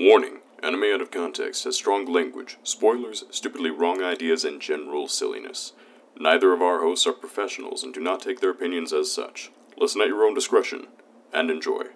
[0.00, 5.72] Warning Anime Out of Context has strong language, spoilers, stupidly wrong ideas, and general silliness.
[6.16, 9.50] Neither of our hosts are professionals and do not take their opinions as such.
[9.76, 10.86] Listen at your own discretion
[11.32, 11.86] and enjoy.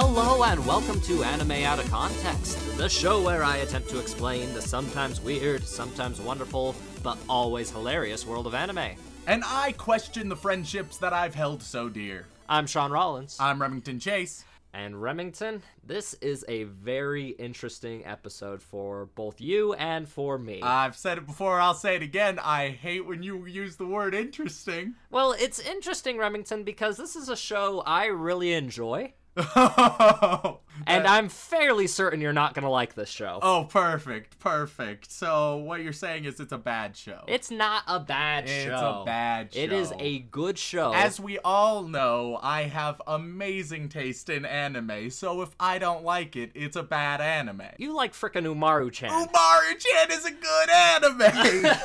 [0.00, 4.54] Hello and welcome to Anime Out of Context, the show where I attempt to explain
[4.54, 8.94] the sometimes weird, sometimes wonderful, but always hilarious world of anime.
[9.26, 12.26] And I question the friendships that I've held so dear.
[12.48, 13.38] I'm Sean Rollins.
[13.40, 14.44] I'm Remington Chase.
[14.72, 20.62] and Remington, this is a very interesting episode for both you and for me.
[20.62, 22.38] I've said it before, I'll say it again.
[22.38, 24.94] I hate when you use the word interesting.
[25.10, 29.14] well, it's interesting, Remington, because this is a show I really enjoy,
[30.86, 33.38] and I'm fairly certain you're not going to like this show.
[33.42, 35.10] oh, perfect, perfect.
[35.10, 37.22] So what you're saying is it's a bad show.
[37.28, 39.00] It's not a bad It's show.
[39.02, 39.60] a bad show.
[39.60, 40.92] It is a good show.
[40.94, 46.34] As we all know, I have amazing taste in anime, so if I don't like
[46.36, 47.62] it, it's a bad anime.
[47.78, 49.10] you like frickin' Umaru-chan.
[49.10, 51.76] Umaru-chan is a good anime!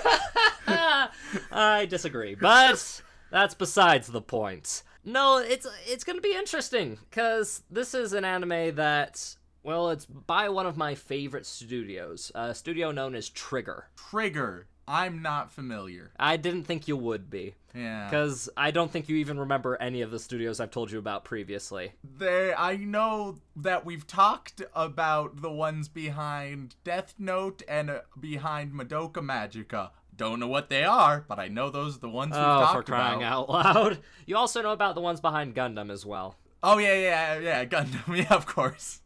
[1.52, 3.02] I disagree, but
[3.32, 4.84] that's besides the point.
[5.06, 10.50] No, it's it's gonna be interesting because this is an anime that well, it's by
[10.50, 13.88] one of my favorite studios, a studio known as Trigger.
[13.95, 14.68] Trigger.
[14.86, 16.12] I'm not familiar.
[16.20, 18.10] I didn't think you would be Yeah.
[18.10, 21.23] because I don't think you even remember any of the studios I've told you about
[21.23, 21.94] previously.
[22.04, 28.73] They, I know that we've talked about the ones behind Death Note and uh, behind
[28.73, 29.92] Madoka Magica.
[30.16, 32.75] Don't know what they are, but I know those are the ones we've Oh, talked
[32.75, 33.50] for crying about.
[33.50, 34.00] out loud!
[34.25, 36.36] You also know about the ones behind Gundam as well.
[36.61, 38.16] Oh yeah, yeah, yeah, Gundam.
[38.17, 39.02] Yeah, of course.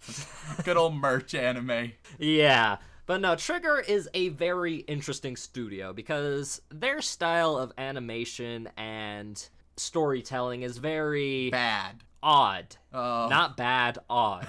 [0.63, 1.93] Good old merch anime.
[2.19, 2.77] Yeah.
[3.05, 10.63] But no, Trigger is a very interesting studio because their style of animation and storytelling
[10.63, 12.03] is very Bad.
[12.21, 12.75] odd.
[12.93, 13.27] Oh.
[13.29, 14.45] Not bad, odd.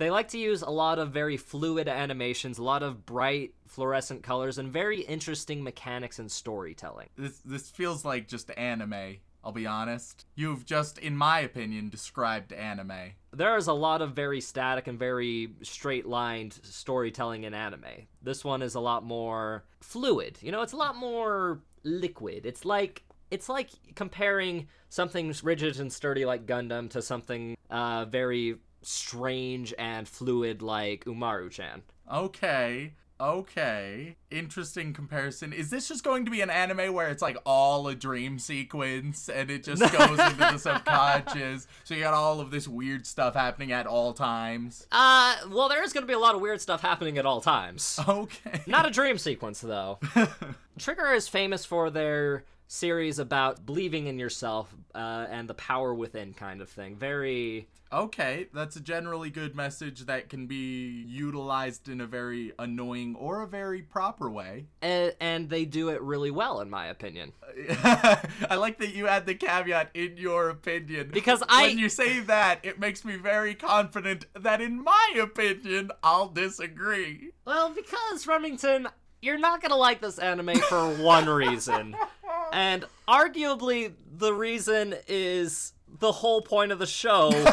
[0.00, 4.22] They like to use a lot of very fluid animations, a lot of bright fluorescent
[4.22, 7.10] colors, and very interesting mechanics and storytelling.
[7.16, 9.18] this this feels like just anime.
[9.44, 10.26] I'll be honest.
[10.34, 13.12] You've just, in my opinion, described anime.
[13.32, 18.06] There is a lot of very static and very straight lined storytelling in anime.
[18.22, 20.38] This one is a lot more fluid.
[20.42, 22.46] You know, it's a lot more liquid.
[22.46, 28.56] It's like it's like comparing something rigid and sturdy like Gundam to something uh, very
[28.82, 31.82] strange and fluid like Umaru-chan.
[32.12, 32.92] Okay.
[33.20, 34.16] Okay.
[34.30, 35.52] Interesting comparison.
[35.52, 39.28] Is this just going to be an anime where it's like all a dream sequence
[39.28, 41.66] and it just goes into the subconscious?
[41.84, 44.86] So you got all of this weird stuff happening at all times.
[44.90, 47.42] Uh, well, there is going to be a lot of weird stuff happening at all
[47.42, 48.00] times.
[48.08, 48.62] Okay.
[48.66, 49.98] Not a dream sequence, though.
[50.78, 56.32] Trigger is famous for their series about believing in yourself uh, and the power within
[56.32, 56.94] kind of thing.
[56.96, 57.68] Very.
[57.92, 63.42] Okay, that's a generally good message that can be utilized in a very annoying or
[63.42, 64.66] a very proper way.
[64.80, 67.32] And, and they do it really well, in my opinion.
[67.82, 71.10] I like that you add the caveat in your opinion.
[71.12, 75.90] Because I- When you say that, it makes me very confident that in my opinion,
[76.04, 77.32] I'll disagree.
[77.44, 78.86] Well, because, Remington,
[79.20, 81.96] you're not going to like this anime for one reason.
[82.52, 87.30] And arguably, the reason is the whole point of the show.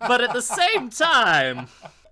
[0.00, 1.68] but at the same time,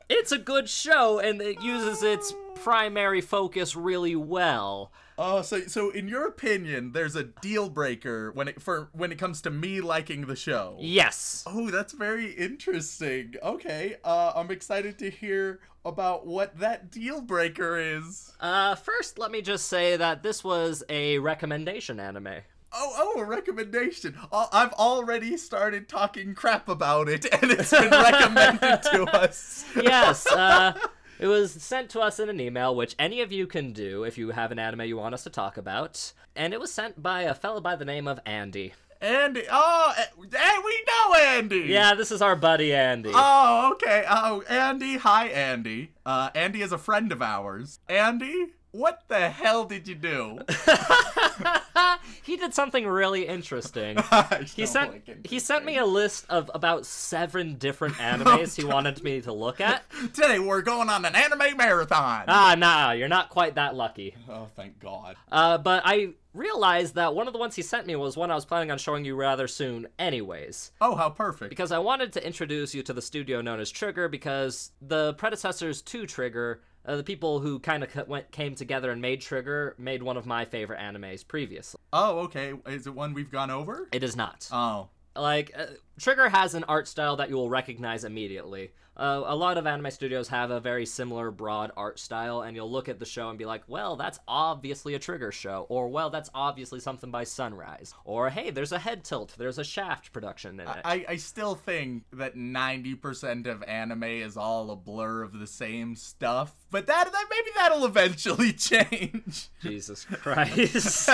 [0.08, 2.32] it's a good show and it uses its
[2.62, 4.92] primary focus really well.
[5.18, 9.18] Oh, so so in your opinion, there's a deal breaker when it for when it
[9.18, 10.76] comes to me liking the show.
[10.80, 11.44] Yes.
[11.46, 13.34] Oh, that's very interesting.
[13.42, 18.32] Okay, uh, I'm excited to hear about what that deal breaker is.
[18.40, 22.40] Uh, first, let me just say that this was a recommendation anime.
[22.72, 24.16] Oh, oh, a recommendation.
[24.32, 29.64] I've already started talking crap about it, and it's been recommended to us.
[29.74, 30.78] Yes, uh,
[31.20, 34.16] it was sent to us in an email, which any of you can do if
[34.16, 36.12] you have an anime you want us to talk about.
[36.34, 38.72] And it was sent by a fellow by the name of Andy.
[39.02, 41.60] Andy, oh, eh, eh, we know Andy.
[41.68, 43.12] Yeah, this is our buddy Andy.
[43.14, 44.04] Oh, okay.
[44.08, 44.96] Oh, Andy.
[44.96, 45.92] Hi, Andy.
[46.04, 47.80] Uh, Andy is a friend of ours.
[47.88, 50.38] Andy, what the hell did you do?
[52.22, 53.98] he did something really interesting.
[54.54, 59.20] He sent he sent me a list of about seven different animes he wanted me
[59.22, 59.84] to look at.
[60.12, 62.24] Today we're going on an anime marathon.
[62.28, 64.14] Ah, nah, you're not quite that lucky.
[64.28, 65.16] oh, thank God.
[65.30, 68.34] Uh, but I realized that one of the ones he sent me was one I
[68.34, 70.72] was planning on showing you rather soon, anyways.
[70.80, 71.50] Oh, how perfect.
[71.50, 75.82] Because I wanted to introduce you to the studio known as Trigger, because the predecessors
[75.82, 80.02] to Trigger, uh, the people who kind of went came together and made Trigger, made
[80.02, 81.80] one of my favorite animes previously.
[81.92, 82.54] oh, okay.
[82.66, 83.88] Is it one we've gone over?
[83.92, 84.48] It is not.
[84.52, 84.88] Oh.
[85.16, 85.66] like uh,
[85.98, 88.72] Trigger has an art style that you will recognize immediately.
[89.00, 92.70] Uh, a lot of anime studios have a very similar broad art style, and you'll
[92.70, 96.10] look at the show and be like, "Well, that's obviously a Trigger show," or "Well,
[96.10, 100.60] that's obviously something by Sunrise," or "Hey, there's a head tilt, there's a Shaft production
[100.60, 105.38] in it." I, I still think that 90% of anime is all a blur of
[105.38, 109.48] the same stuff, but that, that maybe that'll eventually change.
[109.62, 111.08] Jesus Christ.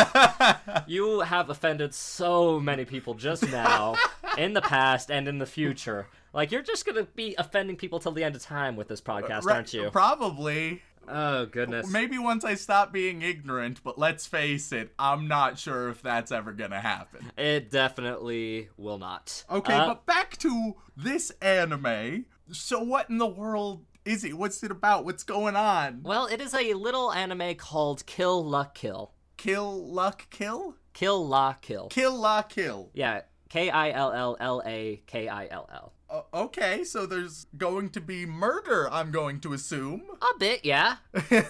[0.88, 3.94] you have offended so many people just now,
[4.36, 6.08] in the past, and in the future.
[6.36, 9.44] Like, you're just gonna be offending people till the end of time with this podcast,
[9.44, 9.88] Right, aren't you?
[9.90, 10.82] Probably.
[11.08, 11.88] Oh, goodness.
[11.90, 16.30] Maybe once I stop being ignorant, but let's face it, I'm not sure if that's
[16.30, 17.32] ever gonna happen.
[17.38, 19.44] It definitely will not.
[19.50, 22.26] Okay, Uh, but back to this anime.
[22.52, 24.34] So, what in the world is it?
[24.34, 25.06] What's it about?
[25.06, 26.02] What's going on?
[26.02, 29.12] well, it is a little anime called Kill La Kill.
[29.38, 30.74] Kill, luck, kill?
[30.92, 31.88] Kill La Kill.
[31.88, 32.90] Kill, la, kill.
[32.92, 35.92] Yeah, K I L L L A K I L L.
[36.08, 40.02] Uh, okay, so there's going to be murder, I'm going to assume.
[40.22, 40.96] A bit, yeah.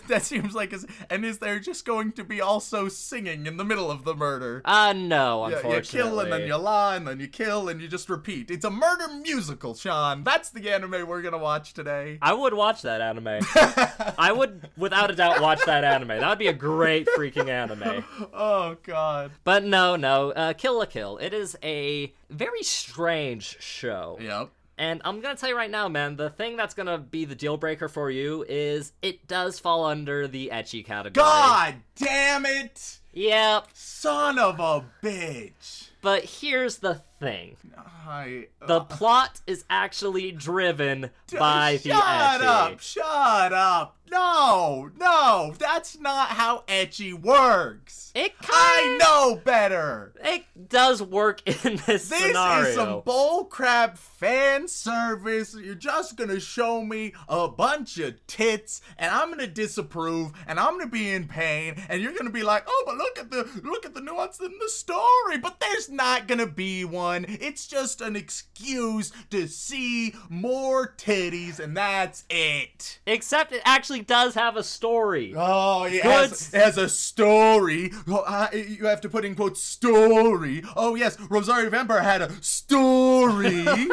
[0.08, 0.72] that seems like.
[0.72, 0.78] A,
[1.10, 4.62] and is there just going to be also singing in the middle of the murder?
[4.64, 5.76] Uh, no, unfortunately.
[5.76, 8.50] you kill and then you lie and then you kill and you just repeat.
[8.50, 10.24] It's a murder musical, Sean.
[10.24, 12.18] That's the anime we're gonna watch today.
[12.22, 13.40] I would watch that anime.
[14.18, 16.08] I would, without a doubt, watch that anime.
[16.08, 18.04] That would be a great freaking anime.
[18.32, 19.32] Oh God.
[19.44, 21.18] But no, no, uh, Kill la Kill.
[21.18, 24.18] It is a very strange show.
[24.20, 24.50] Yep.
[24.78, 27.56] And I'm gonna tell you right now, man, the thing that's gonna be the deal
[27.56, 31.24] breaker for you is it does fall under the ecchi category.
[31.24, 32.98] God damn it!
[33.12, 33.68] Yep.
[33.72, 35.88] Son of a bitch.
[36.02, 37.56] But here's the thing.
[37.76, 38.46] I.
[38.66, 41.92] The uh, plot is actually driven by the ecchi.
[41.92, 42.80] Shut up!
[42.80, 43.92] Shut up!
[44.08, 48.12] No, no, that's not how ecchi works.
[48.14, 50.12] It kind I know better.
[50.24, 52.68] it does work in this, This scenario.
[52.68, 55.56] is some bullcrap fan service.
[55.60, 60.78] You're just gonna show me a bunch of tits, and I'm gonna disapprove, and I'm
[60.78, 63.84] gonna be in pain, and you're gonna be like, "Oh, but look at the look
[63.84, 67.05] at the nuance in the story." But there's not gonna be one.
[67.12, 72.98] It's just an excuse to see more titties, and that's it.
[73.06, 75.34] Except it actually does have a story.
[75.36, 76.04] Oh, it Good.
[76.04, 77.92] has, it has a story.
[78.08, 80.62] Oh, uh, you have to put in quotes story.
[80.74, 83.64] Oh yes, Rosario Vampire had a story.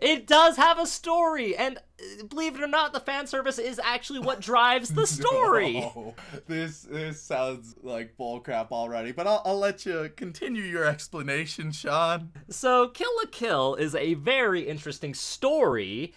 [0.00, 3.78] It does have a story, and uh, believe it or not, the fan service is
[3.82, 5.78] actually what drives the story.
[5.78, 6.14] Oh,
[6.46, 12.30] this this sounds like bullcrap already, but I'll, I'll let you continue your explanation, Sean.
[12.48, 16.14] So, Kill la Kill is a very interesting story,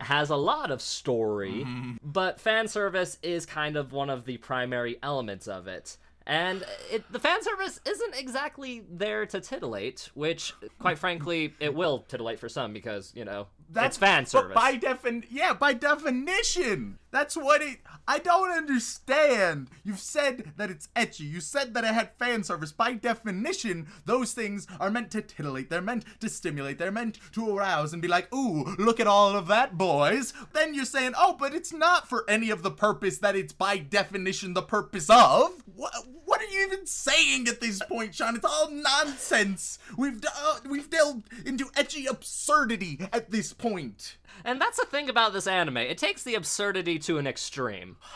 [0.00, 1.66] has a lot of story,
[2.02, 5.96] but fan service is kind of one of the primary elements of it.
[6.26, 12.00] And it, the fan service isn't exactly there to titillate, which, quite frankly, it will
[12.08, 14.52] titillate for some because, you know, it's fan service.
[14.54, 17.78] But by defin, yeah, by definition, that's what it.
[18.08, 19.68] I don't understand.
[19.82, 21.28] You've said that it's ecchi.
[21.28, 22.72] You said that it had fan service.
[22.72, 25.70] By definition, those things are meant to titillate.
[25.70, 26.78] They're meant to stimulate.
[26.78, 30.74] They're meant to arouse and be like, "Ooh, look at all of that, boys." Then
[30.74, 34.54] you're saying, "Oh, but it's not for any of the purpose that it's by definition
[34.54, 35.92] the purpose of." What?
[36.26, 38.34] What are you even saying at this point, Sean?
[38.34, 39.78] It's all nonsense.
[39.96, 44.16] We've uh, we've delved into etchy absurdity at this point.
[44.44, 45.78] And that's the thing about this anime.
[45.78, 47.96] It takes the absurdity to an extreme.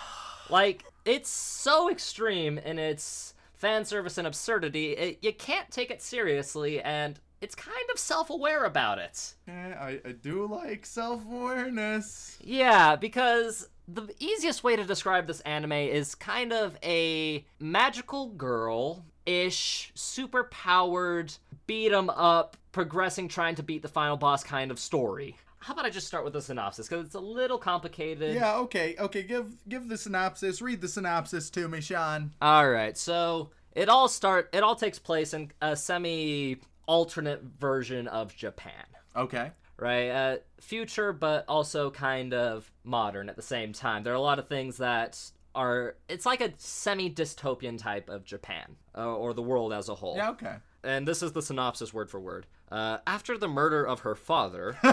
[0.49, 6.00] Like, it's so extreme in its fan service and absurdity, it, you can't take it
[6.00, 9.35] seriously, and it's kind of self aware about it.
[9.47, 12.38] Yeah, I, I do like self awareness.
[12.42, 19.04] Yeah, because the easiest way to describe this anime is kind of a magical girl
[19.26, 21.35] ish, super powered,
[21.71, 25.37] beat 'em up, progressing, trying to beat the final boss kind of story.
[25.61, 26.89] How about I just start with the synopsis?
[26.89, 28.35] Because it's a little complicated.
[28.35, 29.23] Yeah, okay, okay.
[29.23, 30.61] Give give the synopsis.
[30.61, 32.33] Read the synopsis to me, Sean.
[32.43, 34.49] All right, so it all start.
[34.53, 38.85] It all takes place in a semi alternate version of Japan.
[39.15, 39.53] Okay.
[39.77, 40.09] right?
[40.11, 44.03] Uh, future, but also kind of modern at the same time.
[44.03, 45.19] There are a lot of things that
[45.55, 45.95] are.
[46.09, 50.17] It's like a semi dystopian type of Japan, uh, or the world as a whole.
[50.17, 50.57] Yeah, okay.
[50.83, 52.47] And this is the synopsis word for word.
[52.71, 54.79] Uh, after the murder of her father.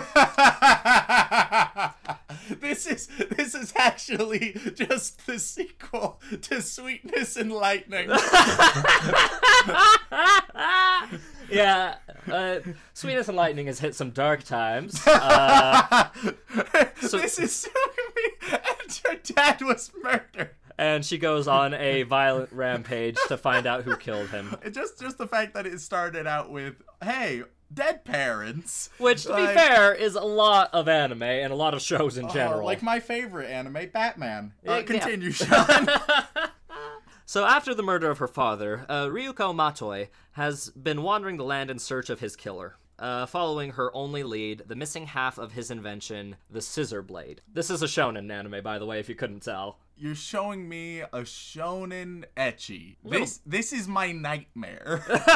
[2.49, 8.09] this is this is actually just the sequel to Sweetness and Lightning.
[11.49, 11.95] yeah,
[12.31, 12.59] uh,
[12.93, 14.99] Sweetness and Lightning has hit some dark times.
[15.05, 16.09] Uh,
[17.01, 17.69] this is
[18.51, 20.51] and her dad was murdered.
[20.77, 24.55] And she goes on a violent rampage to find out who killed him.
[24.63, 27.43] It just just the fact that it started out with, "Hey,
[27.73, 31.81] dead parents," Which, to be fair, is a lot of anime and a lot of
[31.81, 32.65] shows in Oh, general.
[32.65, 34.53] like my favorite anime, Batman.
[34.65, 35.87] Uh, continue, Sean.
[37.25, 41.69] So, after the murder of her father, uh, Ryuko Matoi has been wandering the land
[41.69, 42.77] in search of his killer.
[42.99, 47.41] Uh, following her only lead, the missing half of his invention, the scissor blade.
[47.53, 49.77] This is a shonen anime, by the way, if you couldn't tell.
[49.99, 52.97] You're showing me a shonen etchy.
[53.03, 55.03] This this is my nightmare.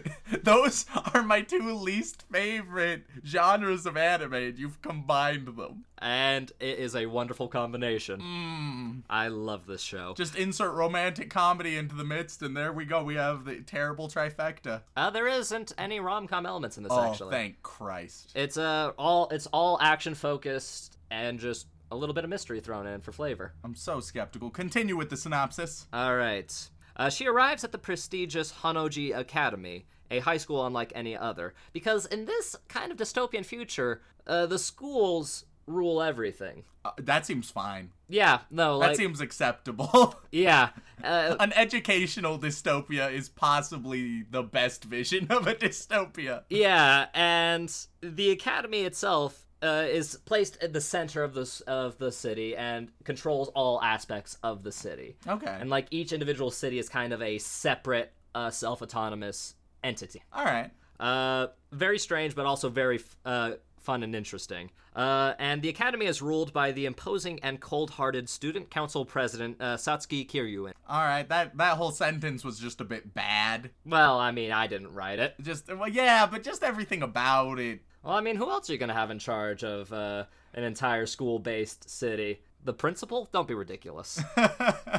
[0.42, 5.84] Those are my two least favorite genres of anime, and you've combined them.
[5.98, 8.20] And it is a wonderful combination.
[8.20, 9.02] Mm.
[9.08, 10.14] I love this show.
[10.16, 13.04] Just insert romantic comedy into the midst, and there we go.
[13.04, 14.82] We have the terrible trifecta.
[14.96, 17.30] Uh, there isn't any rom com elements in this, Oh, actually.
[17.30, 18.32] thank Christ.
[18.34, 22.86] It's uh, all it's all action focused and just a little bit of mystery thrown
[22.86, 23.52] in for flavor.
[23.62, 24.50] I'm so skeptical.
[24.50, 25.86] Continue with the synopsis.
[25.92, 26.70] All right.
[26.96, 32.06] Uh, she arrives at the prestigious Honnouji Academy, a high school unlike any other, because
[32.06, 36.64] in this kind of dystopian future, uh, the schools rule everything.
[36.84, 37.92] Uh, that seems fine.
[38.08, 40.14] Yeah, no, That seems acceptable.
[40.32, 40.70] yeah,
[41.04, 46.42] uh, An educational dystopia is possibly the best vision of a dystopia.
[46.50, 49.41] yeah, and the academy itself.
[49.62, 54.36] Uh, is placed at the center of this of the city and controls all aspects
[54.42, 55.16] of the city.
[55.28, 55.56] Okay.
[55.60, 59.54] And like each individual city is kind of a separate, uh, self-autonomous
[59.84, 60.20] entity.
[60.32, 60.70] All right.
[60.98, 64.70] Uh, very strange, but also very f- uh, fun and interesting.
[64.96, 69.76] Uh, and the academy is ruled by the imposing and cold-hearted student council president uh,
[69.76, 70.72] Satsuki Kiryuin.
[70.88, 71.28] All right.
[71.28, 73.70] That that whole sentence was just a bit bad.
[73.86, 75.34] Well, I mean, I didn't write it.
[75.40, 77.80] Just well, yeah, but just everything about it.
[78.02, 81.06] Well, I mean, who else are you gonna have in charge of uh, an entire
[81.06, 82.40] school-based city?
[82.64, 83.28] The principal?
[83.32, 84.20] Don't be ridiculous.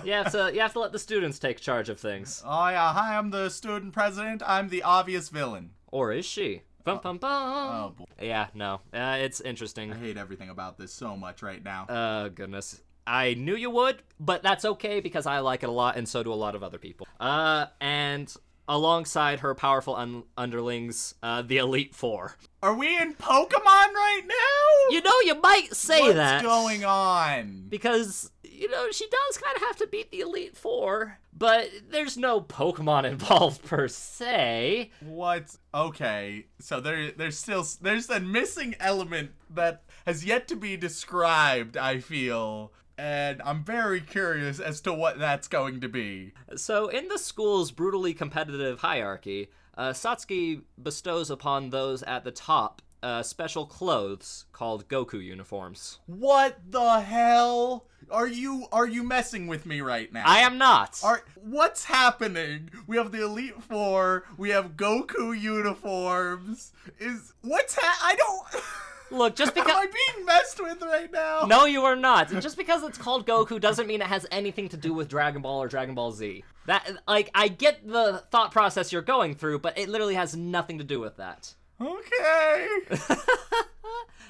[0.04, 2.42] you have to you have to let the students take charge of things.
[2.46, 4.42] Oh yeah, hi, I'm the student president.
[4.46, 5.72] I'm the obvious villain.
[5.92, 6.64] Or is she?
[6.84, 7.32] Bum, bum, bum.
[7.32, 8.82] Oh boy, Yeah, no.
[8.94, 9.94] Uh, it's interesting.
[9.94, 11.86] I hate everything about this so much right now.
[11.88, 12.82] Oh goodness.
[13.06, 16.24] I knew you would, but that's okay because I like it a lot, and so
[16.24, 17.06] do a lot of other people.
[17.20, 18.34] Uh, and
[18.74, 22.36] alongside her powerful un- underlings, uh, the Elite Four.
[22.62, 23.54] Are we in Pokemon
[23.94, 24.96] right now?
[24.96, 27.66] You know, you might say What's that going on?
[27.70, 32.18] because you know she does kind of have to beat the Elite Four, but there's
[32.18, 34.92] no Pokemon involved per se.
[35.02, 35.56] What?
[35.74, 41.78] Okay, so there, there's still there's a missing element that has yet to be described.
[41.78, 46.34] I feel, and I'm very curious as to what that's going to be.
[46.56, 52.82] So, in the school's brutally competitive hierarchy, uh, Satsuki bestows upon those at the top
[53.04, 56.00] uh, special clothes called Goku uniforms.
[56.06, 57.86] What the hell?
[58.10, 60.24] Are you are you messing with me right now?
[60.26, 61.00] I am not.
[61.04, 62.70] Are what's happening?
[62.88, 64.24] We have the Elite Four.
[64.38, 66.72] We have Goku uniforms.
[67.00, 68.64] Is what's ha- I don't.
[69.14, 69.80] Look, just Am because.
[69.80, 71.46] I'm being messed with right now?
[71.48, 72.32] No, you are not.
[72.32, 75.42] And just because it's called Goku doesn't mean it has anything to do with Dragon
[75.42, 76.44] Ball or Dragon Ball Z.
[76.66, 80.80] That, like, I get the thought process you're going through, but it literally has nothing
[80.80, 81.54] to do with that.
[81.80, 82.68] Okay.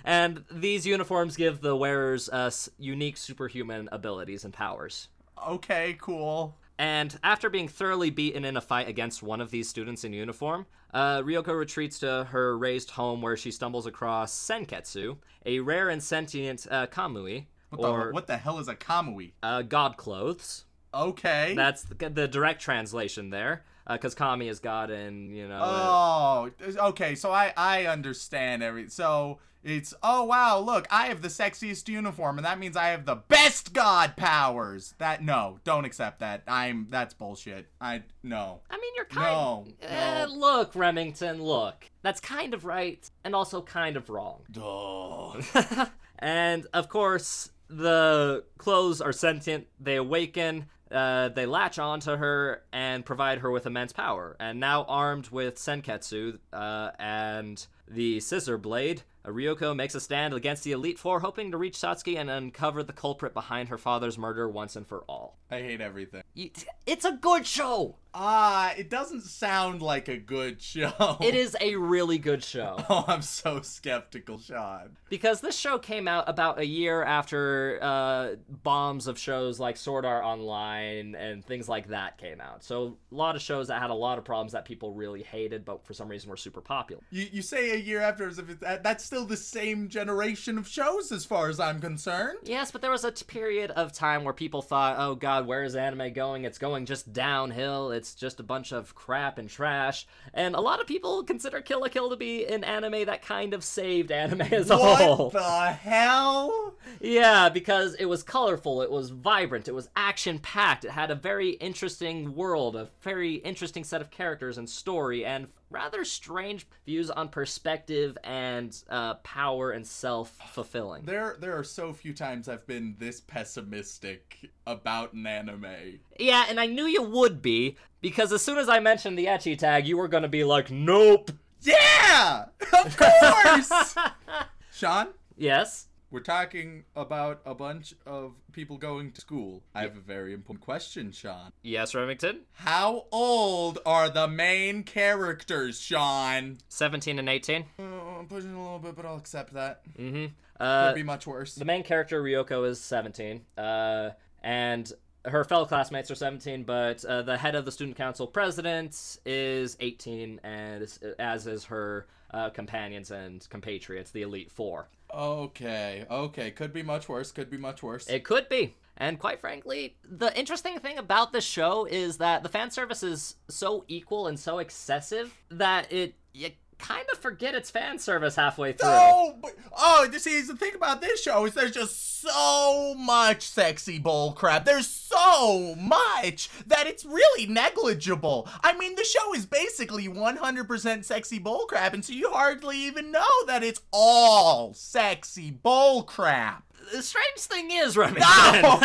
[0.03, 5.07] And these uniforms give the wearers uh, unique superhuman abilities and powers.
[5.47, 5.95] Okay.
[5.99, 6.55] Cool.
[6.79, 10.65] And after being thoroughly beaten in a fight against one of these students in uniform,
[10.93, 16.01] uh, Ryoko retreats to her raised home where she stumbles across Senketsu, a rare and
[16.01, 19.33] sentient uh, kamui, What or the what the hell is a kamui?
[19.43, 20.65] uh, god clothes.
[20.93, 21.53] Okay.
[21.55, 25.55] That's the, the direct translation there, because kami is god and, you know.
[25.55, 27.15] uh, Oh, okay.
[27.15, 28.89] So I I understand everything.
[28.89, 33.05] So it's oh wow, look, I have the sexiest uniform, and that means I have
[33.05, 34.93] the best god powers.
[34.97, 36.43] That no, don't accept that.
[36.47, 37.67] I'm that's bullshit.
[37.79, 38.61] I no.
[38.69, 40.33] I mean, you're kind No, Eh, no.
[40.33, 41.89] Look, Remington, look.
[42.01, 44.41] That's kind of right, and also kind of wrong.
[44.51, 45.85] Duh.
[46.19, 49.67] and of course, the clothes are sentient.
[49.79, 50.65] They awaken.
[50.91, 54.35] Uh, they latch onto her and provide her with immense power.
[54.39, 60.63] And now armed with Senketsu uh, and the Scissor Blade, Ryoko makes a stand against
[60.63, 64.49] the Elite Four, hoping to reach Satsuki and uncover the culprit behind her father's murder
[64.49, 65.37] once and for all.
[65.49, 66.23] I hate everything.
[66.33, 66.51] You-
[66.85, 67.97] It's a good show.
[68.15, 71.17] Ah, it doesn't sound like a good show.
[71.21, 72.77] It is a really good show.
[72.89, 74.97] Oh, I'm so skeptical, Sean.
[75.09, 80.05] because this show came out about a year after uh, bombs of shows like Sword
[80.05, 82.63] Art Online and things like that came out.
[82.63, 85.65] So a lot of shows that had a lot of problems that people really hated,
[85.65, 87.01] but for some reason were super popular.
[87.09, 91.11] You, you say a year after as if that's still the same generation of shows
[91.11, 92.39] as far as I'm concerned.
[92.43, 95.75] Yes, but there was a period of time where people thought, "Oh God, where is
[95.75, 96.43] anime going?
[96.45, 97.91] It's going just downhill.
[97.91, 101.81] It's just a bunch of crap and trash." And a lot of people consider Kill
[101.81, 105.29] la Kill to be an anime that kind of saved anime as a whole.
[105.29, 106.73] What the hell?
[106.99, 111.15] Yeah, because it was colorful, it was vibrant, it was action packed, it had a
[111.15, 117.09] very interesting world, a very interesting set of characters and story, and rather strange views
[117.09, 121.03] on perspective and uh, power and self fulfilling.
[121.03, 125.99] There, there are so few times I've been this pessimistic about an anime.
[126.19, 129.57] Yeah, and I knew you would be, because as soon as I mentioned the Ecchi
[129.57, 131.31] tag, you were gonna be like, nope.
[131.61, 133.95] Yeah, of course.
[134.71, 135.87] Sean, Yes?
[136.13, 139.63] We're talking about a bunch of people going to school.
[139.73, 141.51] I have a very important question, Sean.
[141.63, 142.41] Yes, Remington?
[142.53, 146.59] How old are the main characters, Sean?
[146.69, 147.65] 17 and 18?
[147.79, 147.83] Uh,
[148.19, 149.81] I'm pushing a little bit, but I'll accept that.
[149.97, 150.27] Mm-hmm.
[150.59, 151.55] Uh, Could be much worse.
[151.55, 154.11] The main character Ryoko is 17, uh,
[154.43, 154.93] and
[155.25, 159.77] her fellow classmates are 17, but uh, the head of the student council president is
[159.79, 164.89] 18, and as is her uh, companions and compatriots, the elite four.
[165.13, 166.51] Okay, okay.
[166.51, 167.31] Could be much worse.
[167.31, 168.09] Could be much worse.
[168.09, 168.75] It could be.
[168.97, 173.35] And quite frankly, the interesting thing about this show is that the fan service is
[173.49, 176.49] so equal and so excessive that it you
[176.83, 178.89] kind of forget it's fan service halfway through.
[178.89, 183.47] No, but oh, you see, the thing about this show is there's just so much
[183.47, 184.65] sexy bull crap.
[184.65, 188.47] There's so much that it's really negligible.
[188.61, 193.11] I mean, the show is basically 100% sexy bull crap, and so you hardly even
[193.11, 196.65] know that it's all sexy bull crap.
[196.93, 198.25] The strange thing is, Remington.
[198.61, 198.79] No,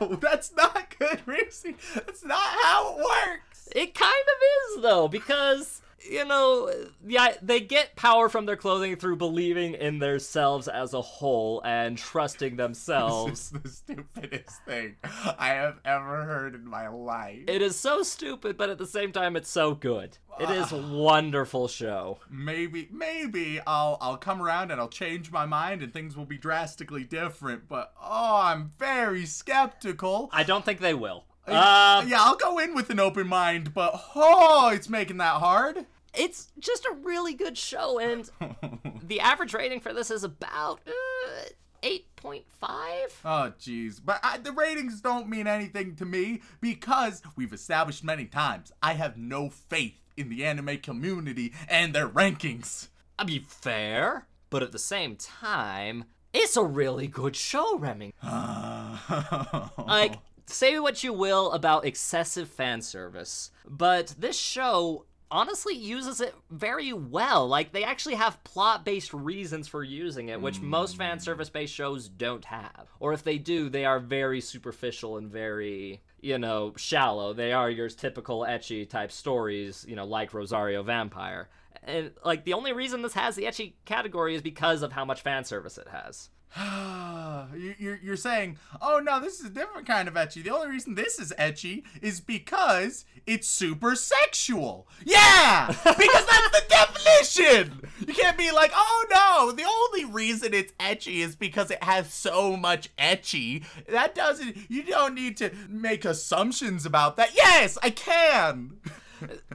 [0.00, 1.74] no, that's not good reason.
[1.94, 3.68] That's not how it works.
[3.72, 6.70] It kind of is though, because you know,
[7.06, 11.96] yeah, they get power from their clothing through believing in themselves as a whole and
[11.98, 13.52] trusting themselves.
[13.62, 14.96] This is the stupidest thing
[15.38, 17.44] I have ever heard in my life.
[17.48, 20.18] it is so stupid, but at the same time, it's so good.
[20.38, 22.18] It is a wonderful show.
[22.30, 26.38] maybe maybe I'll I'll come around and I'll change my mind and things will be
[26.38, 27.68] drastically different.
[27.68, 30.28] But oh, I'm very skeptical.
[30.32, 31.24] I don't think they will.
[31.48, 35.34] Uh, Um, yeah, I'll go in with an open mind, but oh, it's making that
[35.40, 35.86] hard.
[36.16, 38.28] It's just a really good show, and
[39.02, 41.44] the average rating for this is about uh,
[41.82, 43.20] eight point five.
[43.24, 44.00] Oh, jeez.
[44.04, 48.94] But I, the ratings don't mean anything to me because we've established many times I
[48.94, 52.88] have no faith in the anime community and their rankings.
[53.18, 58.18] I mean, fair, but at the same time, it's a really good show, Remington.
[59.86, 60.14] like
[60.46, 66.92] say what you will about excessive fan service but this show honestly uses it very
[66.92, 67.46] well.
[67.48, 71.22] Like they actually have plot-based reasons for using it which most fan hmm.
[71.22, 72.88] service-based shows don't have.
[73.00, 77.32] Or if they do they are very superficial and very you know shallow.
[77.32, 81.48] They are your typical ecchi type stories you know like rosario vampire.
[81.82, 85.22] And like the only reason this has the ecchi category is because of how much
[85.22, 86.30] fan service it has
[87.78, 90.42] you're, you're saying, oh no, this is a different kind of ecchi.
[90.42, 94.88] The only reason this is ecchi is because it's super sexual.
[95.04, 95.74] Yeah!
[95.96, 97.88] Because that's the definition!
[98.06, 102.12] You can't be like, oh no, the only reason it's ecchi is because it has
[102.12, 103.64] so much ecchi.
[103.88, 107.34] That doesn't, you don't need to make assumptions about that.
[107.34, 108.76] Yes, I can!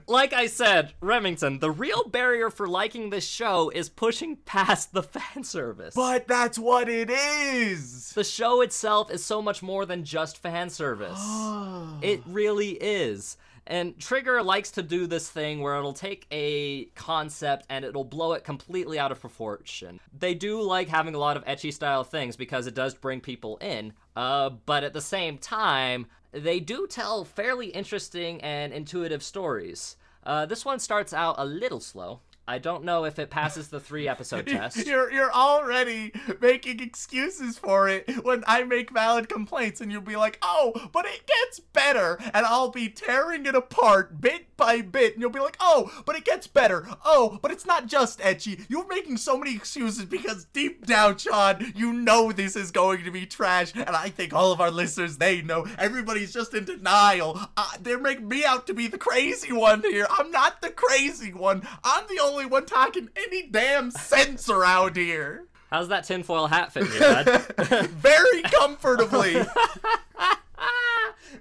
[0.07, 5.03] like I said, Remington, the real barrier for liking this show is pushing past the
[5.03, 5.95] fan service.
[5.95, 8.11] But that's what it is!
[8.13, 11.19] the show itself is so much more than just fan service.
[12.01, 13.37] it really is.
[13.67, 18.33] And Trigger likes to do this thing where it'll take a concept and it'll blow
[18.33, 19.99] it completely out of proportion.
[20.17, 23.57] They do like having a lot of ecchi style things because it does bring people
[23.57, 29.97] in, uh, but at the same time, they do tell fairly interesting and intuitive stories.
[30.23, 32.19] Uh, this one starts out a little slow.
[32.51, 34.85] I don't know if it passes the three episode test.
[34.85, 36.11] You're you're already
[36.41, 41.05] making excuses for it when I make valid complaints, and you'll be like, "Oh, but
[41.05, 45.39] it gets better," and I'll be tearing it apart bit by bit, and you'll be
[45.39, 48.65] like, "Oh, but it gets better." Oh, but it's not just ecchi.
[48.67, 53.11] You're making so many excuses because deep down, Sean, you know this is going to
[53.11, 55.65] be trash, and I think all of our listeners they know.
[55.77, 57.39] Everybody's just in denial.
[57.55, 60.07] Uh, they're making me out to be the crazy one here.
[60.09, 61.65] I'm not the crazy one.
[61.85, 65.45] I'm the only one talking any damn sense around here.
[65.69, 67.87] How's that tinfoil hat fit you, bud?
[67.89, 69.35] Very comfortably.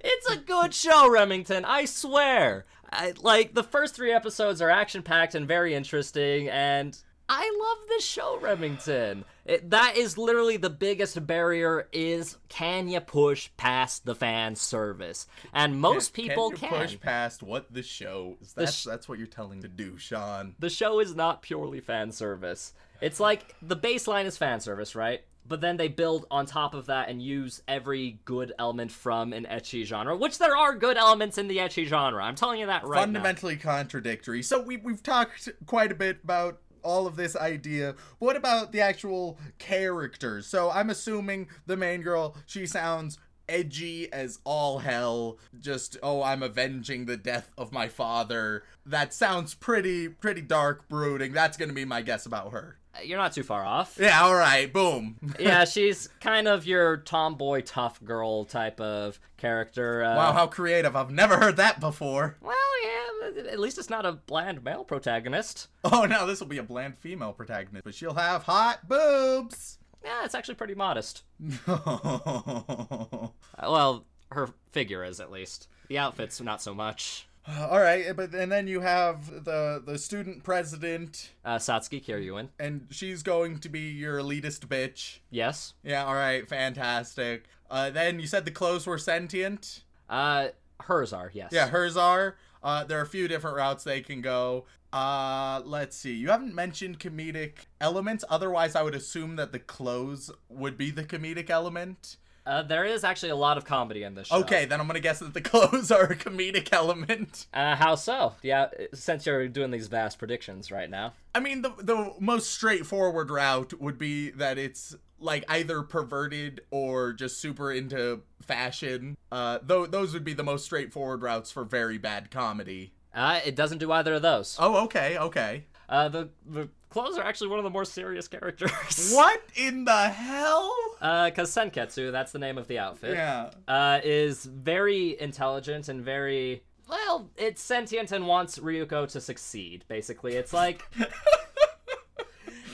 [0.01, 1.65] it's a good show, Remington.
[1.65, 2.65] I swear.
[2.93, 6.97] I, like the first three episodes are action packed and very interesting, and
[7.33, 9.25] I love this show, Remington.
[9.45, 15.29] It, that is literally the biggest barrier: is can you push past the fan service?
[15.53, 16.71] And most people can.
[16.71, 16.81] can.
[16.81, 18.53] Push past what the show is.
[18.53, 20.57] That's sh- that's what you're telling to do, Sean.
[20.59, 22.75] the show is not purely fan service.
[23.01, 25.21] It's like the baseline is fan service, right?
[25.47, 29.47] But then they build on top of that and use every good element from an
[29.49, 32.25] ecchi genre, which there are good elements in the ecchi genre.
[32.25, 33.01] I'm telling you that right now.
[33.03, 34.43] Fundamentally contradictory.
[34.43, 37.95] So we we've talked quite a bit about all of this idea.
[38.19, 40.47] What about the actual characters?
[40.47, 46.41] So I'm assuming the main girl, she sounds edgy as all hell just oh i'm
[46.41, 51.85] avenging the death of my father that sounds pretty pretty dark brooding that's gonna be
[51.85, 53.97] my guess about her You're not too far off.
[54.01, 60.03] yeah all right boom yeah, she's kind of your tomboy tough girl type of character.
[60.05, 64.05] Uh, wow how creative i've never heard that before Well, yeah, at least it's not
[64.05, 65.69] a bland male protagonist.
[65.85, 70.25] oh no this will be a bland female protagonist but she'll have hot boobs Yeah,
[70.25, 71.23] it's actually pretty modest.
[71.67, 73.29] Uh,
[73.63, 75.69] Well, her figure is at least.
[75.89, 77.29] The outfit's not so much.
[77.49, 82.49] All right, but and then you have the the student president, Uh, Satsuki Kiryuin.
[82.59, 85.19] and she's going to be your elitist bitch.
[85.31, 85.75] Yes.
[85.83, 87.45] Yeah, all right, fantastic.
[87.71, 89.85] Uh, then you said the clothes were sentient.
[90.09, 90.49] Uh,
[90.81, 91.51] hers are, yes.
[91.53, 92.37] Yeah, hers are.
[92.63, 94.67] Uh, there are a few different routes they can go.
[94.93, 96.13] Uh, let's see.
[96.15, 98.25] You haven't mentioned comedic elements.
[98.29, 102.17] Otherwise, I would assume that the clothes would be the comedic element.
[102.51, 104.39] Uh, there is actually a lot of comedy in this show.
[104.39, 107.47] Okay, then I'm gonna guess that the clothes are a comedic element.
[107.55, 108.35] Uh, how so?
[108.43, 111.13] Yeah, since you're doing these vast predictions right now.
[111.33, 117.13] I mean, the the most straightforward route would be that it's like either perverted or
[117.13, 119.17] just super into fashion.
[119.31, 122.93] Uh, though those would be the most straightforward routes for very bad comedy.
[123.15, 124.57] Uh, it doesn't do either of those.
[124.59, 125.67] Oh, okay, okay.
[125.89, 128.71] Uh, the the clothes are actually one of the more serious characters.
[129.15, 130.73] What in the hell?
[131.01, 133.15] Uh, cause Senketsu, that's the name of the outfit.
[133.15, 133.51] Yeah.
[133.67, 137.31] Uh, is very intelligent and very well.
[137.37, 139.85] It's sentient and wants Ryuko to succeed.
[139.89, 140.83] Basically, it's like.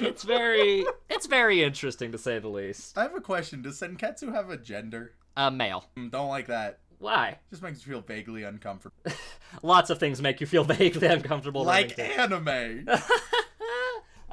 [0.00, 2.96] it's very it's very interesting to say the least.
[2.98, 3.62] I have a question.
[3.62, 5.12] Does Senketsu have a gender?
[5.37, 5.85] Uh, male.
[5.96, 6.79] Mm, Don't like that.
[6.98, 7.38] Why?
[7.50, 8.96] Just makes me feel vaguely uncomfortable.
[9.62, 11.62] Lots of things make you feel vaguely uncomfortable.
[11.62, 12.88] like anime.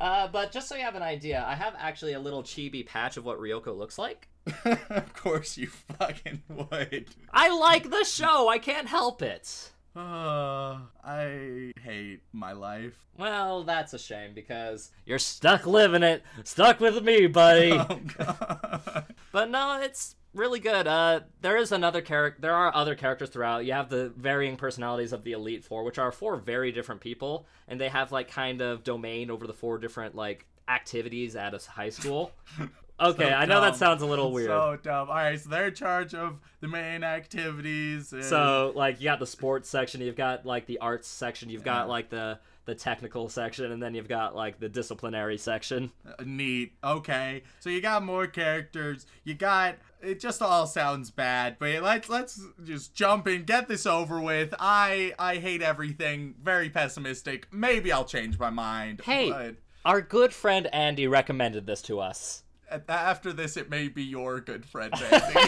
[0.04, 3.16] Uh, but just so you have an idea, I have actually a little chibi patch
[3.16, 4.28] of what Ryoko looks like.
[4.66, 7.06] of course you fucking would.
[7.32, 8.50] I like the show.
[8.50, 9.72] I can't help it.
[9.96, 13.06] Uh, I hate my life.
[13.18, 16.22] Well, that's a shame because you're stuck living it.
[16.44, 17.72] Stuck with me, buddy.
[17.72, 19.06] Oh god.
[19.32, 20.88] But no, it's really good.
[20.88, 22.42] Uh, there is another character.
[22.42, 23.66] There are other characters throughout.
[23.66, 27.46] You have the varying personalities of the Elite Four, which are four very different people,
[27.68, 31.72] and they have like kind of domain over the four different like activities at a
[31.72, 32.32] high school.
[33.00, 34.50] Okay, So I know that sounds a little weird.
[34.50, 35.10] So dumb.
[35.10, 38.14] All right, so they're in charge of the main activities.
[38.14, 38.24] And...
[38.24, 41.90] So like you got the sports section, you've got like the arts section, you've got
[41.90, 45.92] like the the technical section, and then you've got like the disciplinary section.
[46.08, 46.74] Uh, neat.
[46.84, 49.06] Okay, so you got more characters.
[49.24, 49.76] You got.
[50.02, 54.54] It just all sounds bad, but let's let's just jump in, get this over with.
[54.60, 56.36] I I hate everything.
[56.42, 57.48] Very pessimistic.
[57.54, 59.02] Maybe I'll change my mind.
[59.04, 59.30] Hey.
[59.30, 62.44] but Our good friend Andy recommended this to us.
[62.90, 65.40] after this, it may be your good friend Andy.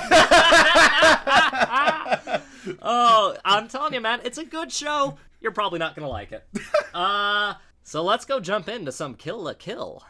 [2.81, 5.17] oh, I'm telling you, man, it's a good show.
[5.45, 6.43] You're probably not gonna like it.
[6.95, 10.01] Uh, so let's go jump into some Kill la Kill.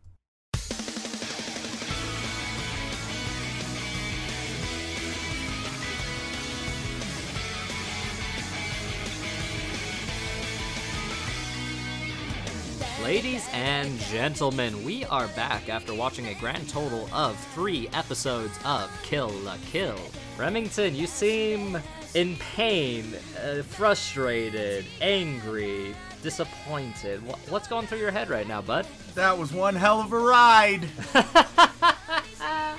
[13.04, 18.92] Ladies and gentlemen, we are back after watching a grand total of three episodes of
[19.02, 20.00] Kill la Kill.
[20.38, 21.82] Remington, you seem
[22.16, 25.94] in pain, uh, frustrated, angry.
[26.24, 27.20] disappointed.
[27.20, 28.88] Wh- What's going through your head right now, bud?
[29.14, 30.88] That was one hell of a ride.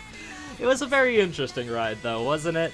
[0.59, 2.73] It was a very interesting ride, though, wasn't it?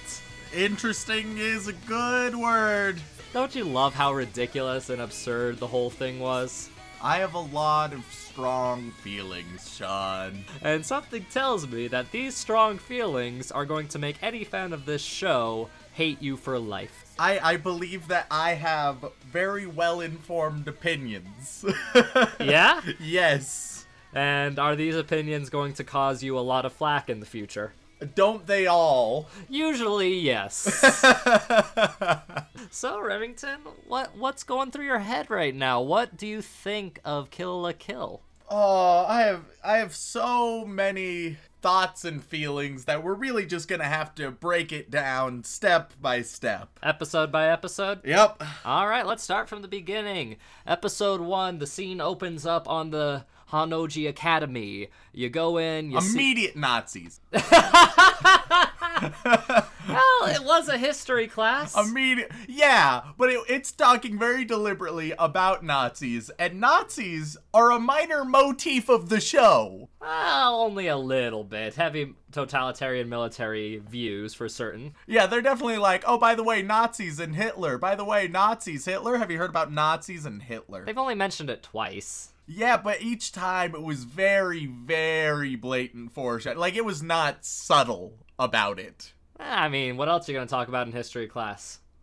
[0.54, 3.00] Interesting is a good word.
[3.32, 6.70] Don't you love how ridiculous and absurd the whole thing was?
[7.02, 10.44] I have a lot of strong feelings, Sean.
[10.62, 14.86] And something tells me that these strong feelings are going to make any fan of
[14.86, 17.14] this show hate you for life.
[17.18, 21.64] I, I believe that I have very well informed opinions.
[22.40, 22.80] Yeah?
[23.00, 23.86] yes.
[24.14, 27.72] And are these opinions going to cause you a lot of flack in the future?
[28.14, 29.28] Don't they all?
[29.48, 30.56] Usually, yes.
[32.70, 35.80] so, Remington, what what's going through your head right now?
[35.80, 38.20] What do you think of Kill la Kill?
[38.50, 43.84] Oh, I have I have so many thoughts and feelings that we're really just gonna
[43.84, 46.78] have to break it down step by step.
[46.82, 48.00] Episode by episode?
[48.04, 48.42] Yep.
[48.64, 50.36] All right, let's start from the beginning.
[50.66, 54.88] Episode 1, the scene opens up on the Honnouji Academy.
[55.12, 57.20] You go in, you see Immediate Nazis.
[59.94, 61.76] Well, it was a history class.
[61.76, 67.78] I mean, Yeah, but it, it's talking very deliberately about Nazis, and Nazis are a
[67.78, 69.88] minor motif of the show.
[70.00, 71.74] Well, only a little bit.
[71.74, 74.94] Heavy totalitarian military views for certain.
[75.06, 77.78] Yeah, they're definitely like, oh, by the way, Nazis and Hitler.
[77.78, 79.18] By the way, Nazis, Hitler.
[79.18, 80.84] Have you heard about Nazis and Hitler?
[80.84, 82.30] They've only mentioned it twice.
[82.46, 86.58] Yeah, but each time it was very, very blatant foreshadow.
[86.58, 89.12] Like it was not subtle about it.
[89.44, 91.80] I mean, what else are you going to talk about in history class?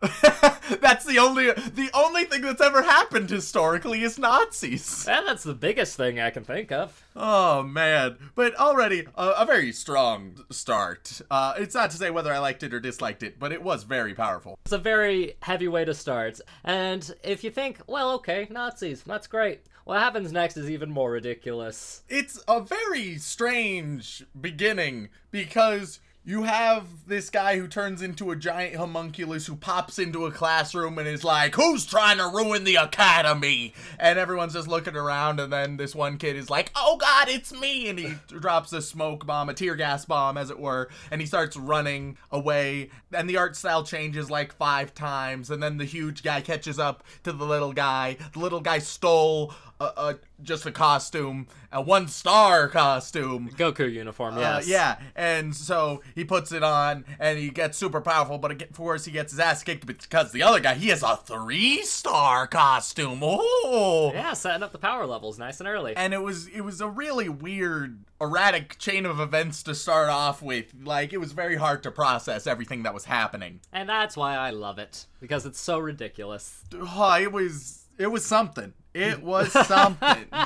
[0.80, 5.06] that's the only the only thing that's ever happened historically is Nazis.
[5.06, 7.04] Eh, that's the biggest thing I can think of.
[7.14, 8.16] Oh man!
[8.34, 11.20] But already a, a very strong start.
[11.30, 13.82] Uh, it's not to say whether I liked it or disliked it, but it was
[13.82, 14.58] very powerful.
[14.64, 16.40] It's a very heavy way to start.
[16.64, 19.66] And if you think, well, okay, Nazis, that's great.
[19.84, 22.04] What happens next is even more ridiculous.
[22.08, 28.76] It's a very strange beginning because you have this guy who turns into a giant
[28.76, 33.72] homunculus who pops into a classroom and is like, Who's trying to ruin the academy?
[33.98, 37.52] And everyone's just looking around, and then this one kid is like, Oh god, it's
[37.52, 37.88] me!
[37.88, 41.26] And he drops a smoke bomb, a tear gas bomb, as it were, and he
[41.26, 42.90] starts running away.
[43.14, 47.02] And the art style changes like five times, and then the huge guy catches up
[47.24, 48.18] to the little guy.
[48.34, 53.50] The little guy stole a, a just a costume, a one star costume.
[53.56, 58.38] Goku uniform, Uh, yeah, and so he puts it on, and he gets super powerful.
[58.38, 61.16] But of course, he gets his ass kicked because the other guy he has a
[61.16, 63.20] three-star costume.
[63.22, 65.94] Oh, Yeah, setting up the power levels nice and early.
[65.96, 70.42] and it was it was a really weird, erratic chain of events to start off
[70.42, 70.72] with.
[70.82, 73.60] Like it was very hard to process everything that was happening.
[73.72, 75.06] And that's why I love it.
[75.20, 76.64] Because it's so ridiculous.
[76.74, 78.72] Oh, it was it was something.
[78.94, 80.26] It was something.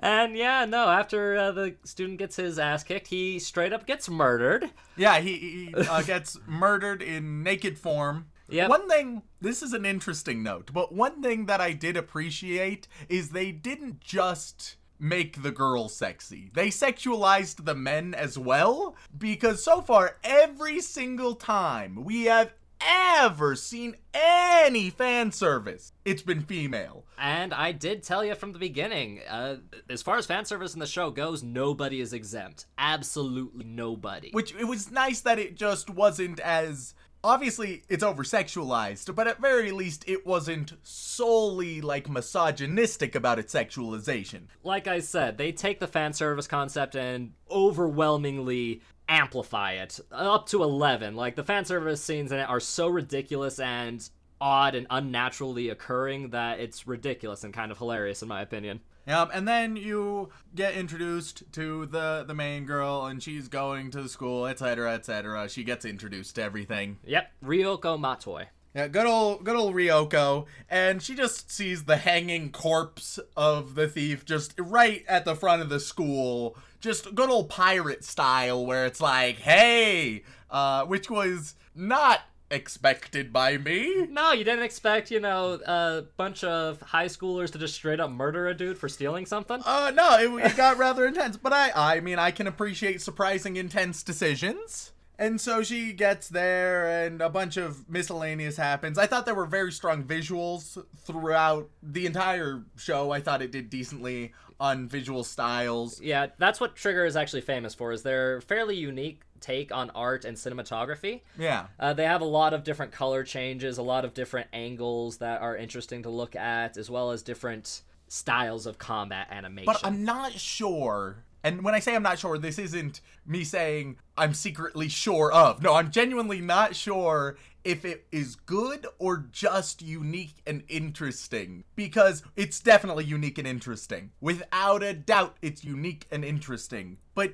[0.00, 4.08] And yeah, no, after uh, the student gets his ass kicked, he straight up gets
[4.08, 4.70] murdered.
[4.96, 8.26] Yeah, he, he uh, gets murdered in naked form.
[8.48, 8.70] Yep.
[8.70, 13.30] One thing, this is an interesting note, but one thing that I did appreciate is
[13.30, 16.50] they didn't just make the girl sexy.
[16.54, 23.54] They sexualized the men as well, because so far, every single time we have ever
[23.56, 27.04] seen any fan service, it's been female.
[27.18, 29.56] And I did tell you from the beginning, uh,
[29.88, 32.66] as far as fan service in the show goes, nobody is exempt.
[32.78, 34.30] Absolutely nobody.
[34.32, 39.40] Which it was nice that it just wasn't as obviously it's over sexualized, but at
[39.40, 44.42] very least it wasn't solely like misogynistic about its sexualization.
[44.62, 50.62] like I said, they take the fan service concept and overwhelmingly amplify it up to
[50.62, 51.16] 11.
[51.16, 54.08] Like the fan service scenes in it are so ridiculous and
[54.40, 58.80] odd and unnaturally occurring that it's ridiculous and kind of hilarious in my opinion.
[59.08, 64.02] Um, and then you get introduced to the the main girl, and she's going to
[64.02, 65.48] the school, etc., etc.
[65.48, 66.98] She gets introduced to everything.
[67.06, 68.48] Yep, Ryoko Matoi.
[68.74, 73.88] Yeah, good old good old Ryoko, and she just sees the hanging corpse of the
[73.88, 78.86] thief just right at the front of the school, just good old pirate style, where
[78.86, 84.06] it's like, hey, uh, which was not expected by me.
[84.08, 88.10] No, you didn't expect, you know, a bunch of high schoolers to just straight up
[88.10, 89.60] murder a dude for stealing something?
[89.64, 93.56] Uh, no, it, it got rather intense, but I, I mean, I can appreciate surprising
[93.56, 94.92] intense decisions.
[95.18, 98.98] And so she gets there, and a bunch of miscellaneous happens.
[98.98, 103.10] I thought there were very strong visuals throughout the entire show.
[103.10, 106.00] I thought it did decently on visual styles.
[106.00, 107.92] Yeah, that's what Trigger is actually famous for.
[107.92, 111.22] Is their fairly unique take on art and cinematography.
[111.38, 111.66] Yeah.
[111.78, 115.40] Uh, they have a lot of different color changes, a lot of different angles that
[115.40, 119.66] are interesting to look at, as well as different styles of combat animation.
[119.66, 121.24] But I'm not sure.
[121.48, 125.62] And when I say I'm not sure, this isn't me saying I'm secretly sure of.
[125.62, 131.64] No, I'm genuinely not sure if it is good or just unique and interesting.
[131.74, 134.10] Because it's definitely unique and interesting.
[134.20, 136.98] Without a doubt, it's unique and interesting.
[137.14, 137.32] But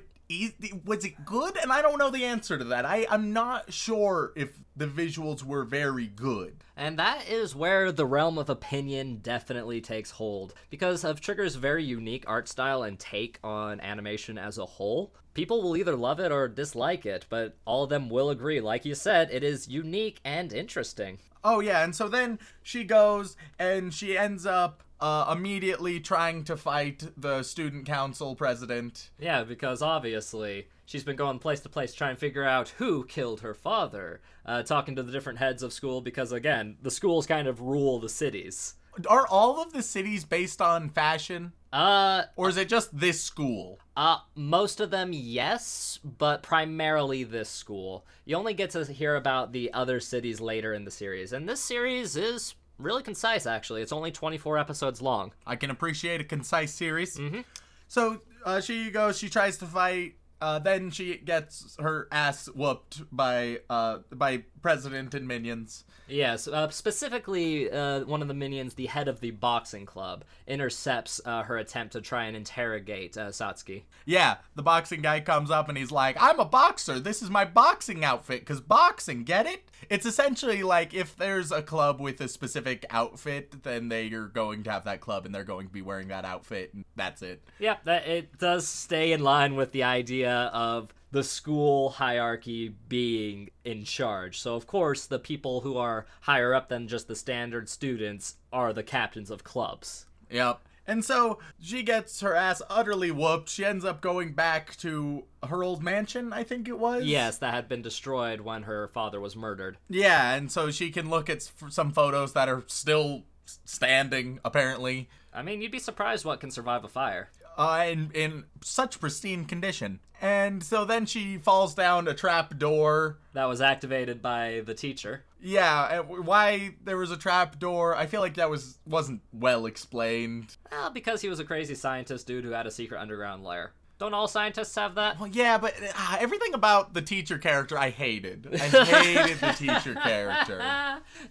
[0.85, 1.57] was it good?
[1.61, 2.85] And I don't know the answer to that.
[2.85, 6.63] I, I'm not sure if the visuals were very good.
[6.75, 10.53] And that is where the realm of opinion definitely takes hold.
[10.69, 15.61] Because of Trigger's very unique art style and take on animation as a whole, people
[15.61, 18.59] will either love it or dislike it, but all of them will agree.
[18.59, 21.19] Like you said, it is unique and interesting.
[21.43, 26.57] Oh, yeah, and so then she goes and she ends up uh, immediately trying to
[26.57, 29.11] fight the student council president.
[29.19, 33.41] Yeah, because obviously she's been going place to place trying to figure out who killed
[33.41, 37.47] her father, uh, talking to the different heads of school because, again, the schools kind
[37.47, 38.75] of rule the cities.
[39.07, 41.51] Are all of the cities based on fashion?
[41.71, 43.77] Uh, Or is it just this school?
[43.97, 48.05] uh, most of them, yes, but primarily this school.
[48.25, 51.59] You only get to hear about the other cities later in the series, and this
[51.59, 53.81] series is really concise, actually.
[53.81, 55.33] It's only 24 episodes long.
[55.45, 57.17] I can appreciate a concise series.
[57.17, 57.41] Mm-hmm.
[57.87, 60.15] So uh, she goes, she tries to fight.
[60.41, 65.83] Uh, then she gets her ass whooped by uh, by president and minions.
[66.07, 71.21] Yes, uh, specifically, uh, one of the minions, the head of the boxing club, intercepts
[71.23, 73.83] uh, her attempt to try and interrogate uh, Satsuki.
[74.05, 76.99] Yeah, the boxing guy comes up and he's like, "I'm a boxer.
[76.99, 78.43] This is my boxing outfit.
[78.43, 79.69] Cause boxing, get it?
[79.87, 84.63] It's essentially like if there's a club with a specific outfit, then they are going
[84.63, 87.43] to have that club and they're going to be wearing that outfit, and that's it.
[87.59, 93.49] Yep, that it does stay in line with the idea of the school hierarchy being
[93.63, 94.37] in charge.
[94.37, 98.73] So of course, the people who are higher up than just the standard students are
[98.73, 100.07] the captains of clubs.
[100.29, 100.59] Yep.
[100.85, 103.47] And so she gets her ass utterly whooped.
[103.47, 107.05] She ends up going back to her old mansion, I think it was.
[107.05, 109.77] Yes, that had been destroyed when her father was murdered.
[109.87, 113.23] Yeah, and so she can look at some photos that are still
[113.63, 117.29] standing, apparently, I mean, you'd be surprised what can survive a fire.
[117.57, 119.99] Uh, in in such pristine condition.
[120.21, 123.17] And so then she falls down a trap door.
[123.33, 125.23] That was activated by the teacher.
[125.41, 127.95] Yeah, why there was a trap door?
[127.95, 130.55] I feel like that was wasn't well explained.
[130.71, 133.73] Well, because he was a crazy scientist dude who had a secret underground lair.
[133.97, 135.19] Don't all scientists have that?
[135.19, 138.49] Well, yeah, but uh, everything about the teacher character I hated.
[138.53, 140.61] I hated the teacher character.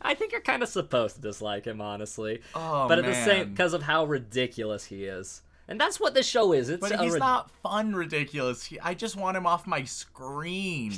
[0.01, 2.41] I think you're kind of supposed to dislike him, honestly.
[2.55, 6.27] Oh, but at the same, because of how ridiculous he is, and that's what this
[6.27, 6.69] show is.
[6.69, 8.65] It's But he's not fun ridiculous.
[8.65, 10.95] He, I just want him off my screen.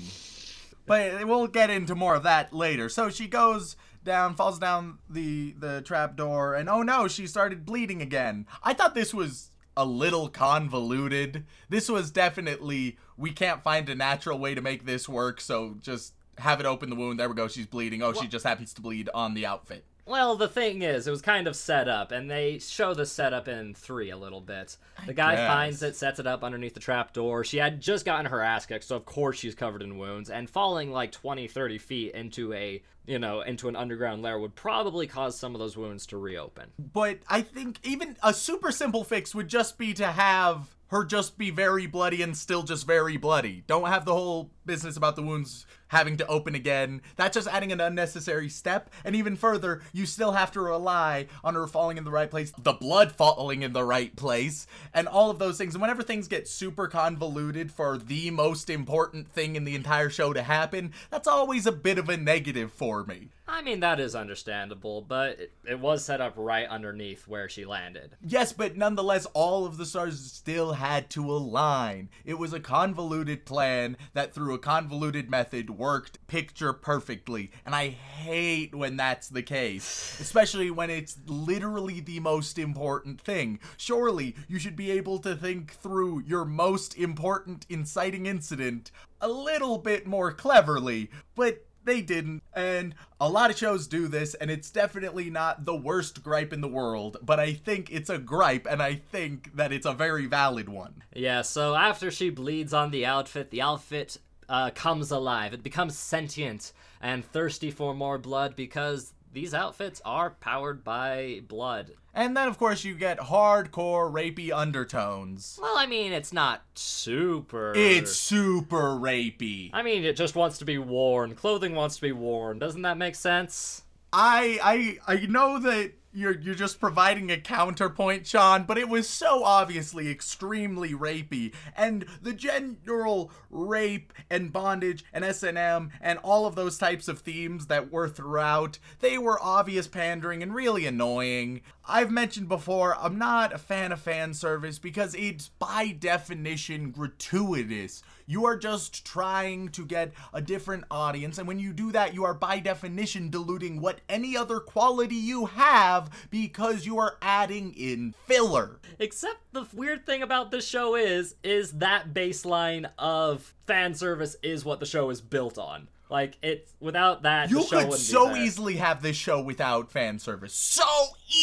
[0.87, 2.89] But we'll get into more of that later.
[2.89, 7.67] So she goes down, falls down the the trap door, and oh no, she started
[7.67, 8.47] bleeding again.
[8.63, 11.45] I thought this was a little convoluted.
[11.69, 16.15] This was definitely we can't find a natural way to make this work, so just
[16.39, 17.19] have it open the wound.
[17.19, 17.49] There we go.
[17.49, 18.03] She's bleeding.
[18.03, 19.85] Oh, she just happens to bleed on the outfit.
[20.07, 23.49] Well, the thing is, it was kind of set up, and they show the setup
[23.49, 24.77] in three a little bit.
[25.05, 25.49] The guy guess.
[25.49, 27.43] finds it, sets it up underneath the trap door.
[27.43, 30.31] She had just gotten her ass kicked, so of course she's covered in wounds.
[30.31, 34.55] And falling like 20, 30 feet into a, you know, into an underground lair would
[34.55, 36.71] probably cause some of those wounds to reopen.
[36.79, 41.37] But I think even a super simple fix would just be to have her just
[41.37, 43.65] be very bloody and still just very bloody.
[43.67, 47.01] Don't have the whole business about the wounds having to open again.
[47.17, 48.91] That's just adding an unnecessary step.
[49.05, 52.53] And even further, you still have to rely on her falling in the right place,
[52.59, 55.75] the blood falling in the right place, and all of those things.
[55.75, 60.33] And whenever things get super convoluted for the most important thing in the entire show
[60.33, 63.29] to happen, that's always a bit of a negative for me.
[63.49, 67.65] I mean, that is understandable, but it, it was set up right underneath where she
[67.65, 68.17] landed.
[68.21, 72.09] Yes, but nonetheless, all of the stars still had to align.
[72.25, 77.53] It was a convoluted plan that, through a convoluted method, worked picture perfectly.
[77.65, 83.61] And I hate when that's the case, especially when it's literally the most important thing.
[83.77, 88.91] Surely, you should be able to think through your most important inciting incident
[89.21, 92.43] a little bit more cleverly, but they didn't.
[92.53, 96.61] And a lot of shows do this, and it's definitely not the worst gripe in
[96.61, 100.27] the world, but I think it's a gripe, and I think that it's a very
[100.27, 101.05] valid one.
[101.15, 105.53] Yeah, so after she bleeds on the outfit, the outfit uh, comes alive.
[105.53, 111.93] It becomes sentient and thirsty for more blood because these outfits are powered by blood.
[112.15, 115.59] And then, of course, you get hardcore rapey undertones.
[115.61, 117.75] Well, I mean, it's not super.
[117.77, 119.69] It's super rapey.
[119.75, 121.35] I mean, it just wants to be worn.
[121.35, 122.59] Clothing wants to be worn.
[122.59, 123.83] Doesn't that make sense?
[124.13, 129.09] I I I know that you're you're just providing a counterpoint, Sean, but it was
[129.09, 136.19] so obviously extremely rapey, and the general rape and bondage and S and M and
[136.21, 140.87] all of those types of themes that were throughout, they were obvious pandering and really
[140.87, 141.61] annoying.
[141.89, 148.03] I've mentioned before, I'm not a fan of fan service because it's by definition gratuitous.
[148.27, 152.25] You are just trying to get a different audience, and when you do that, you
[152.25, 158.15] are by definition diluting what any other quality you have because you are adding in
[158.27, 158.81] filler.
[158.99, 164.65] Except the weird thing about this show is, is that baseline of fan service is
[164.65, 165.87] what the show is built on.
[166.09, 169.41] Like it's without that, You the show could wouldn't be so easily have this show
[169.41, 170.53] without fan service.
[170.53, 170.85] So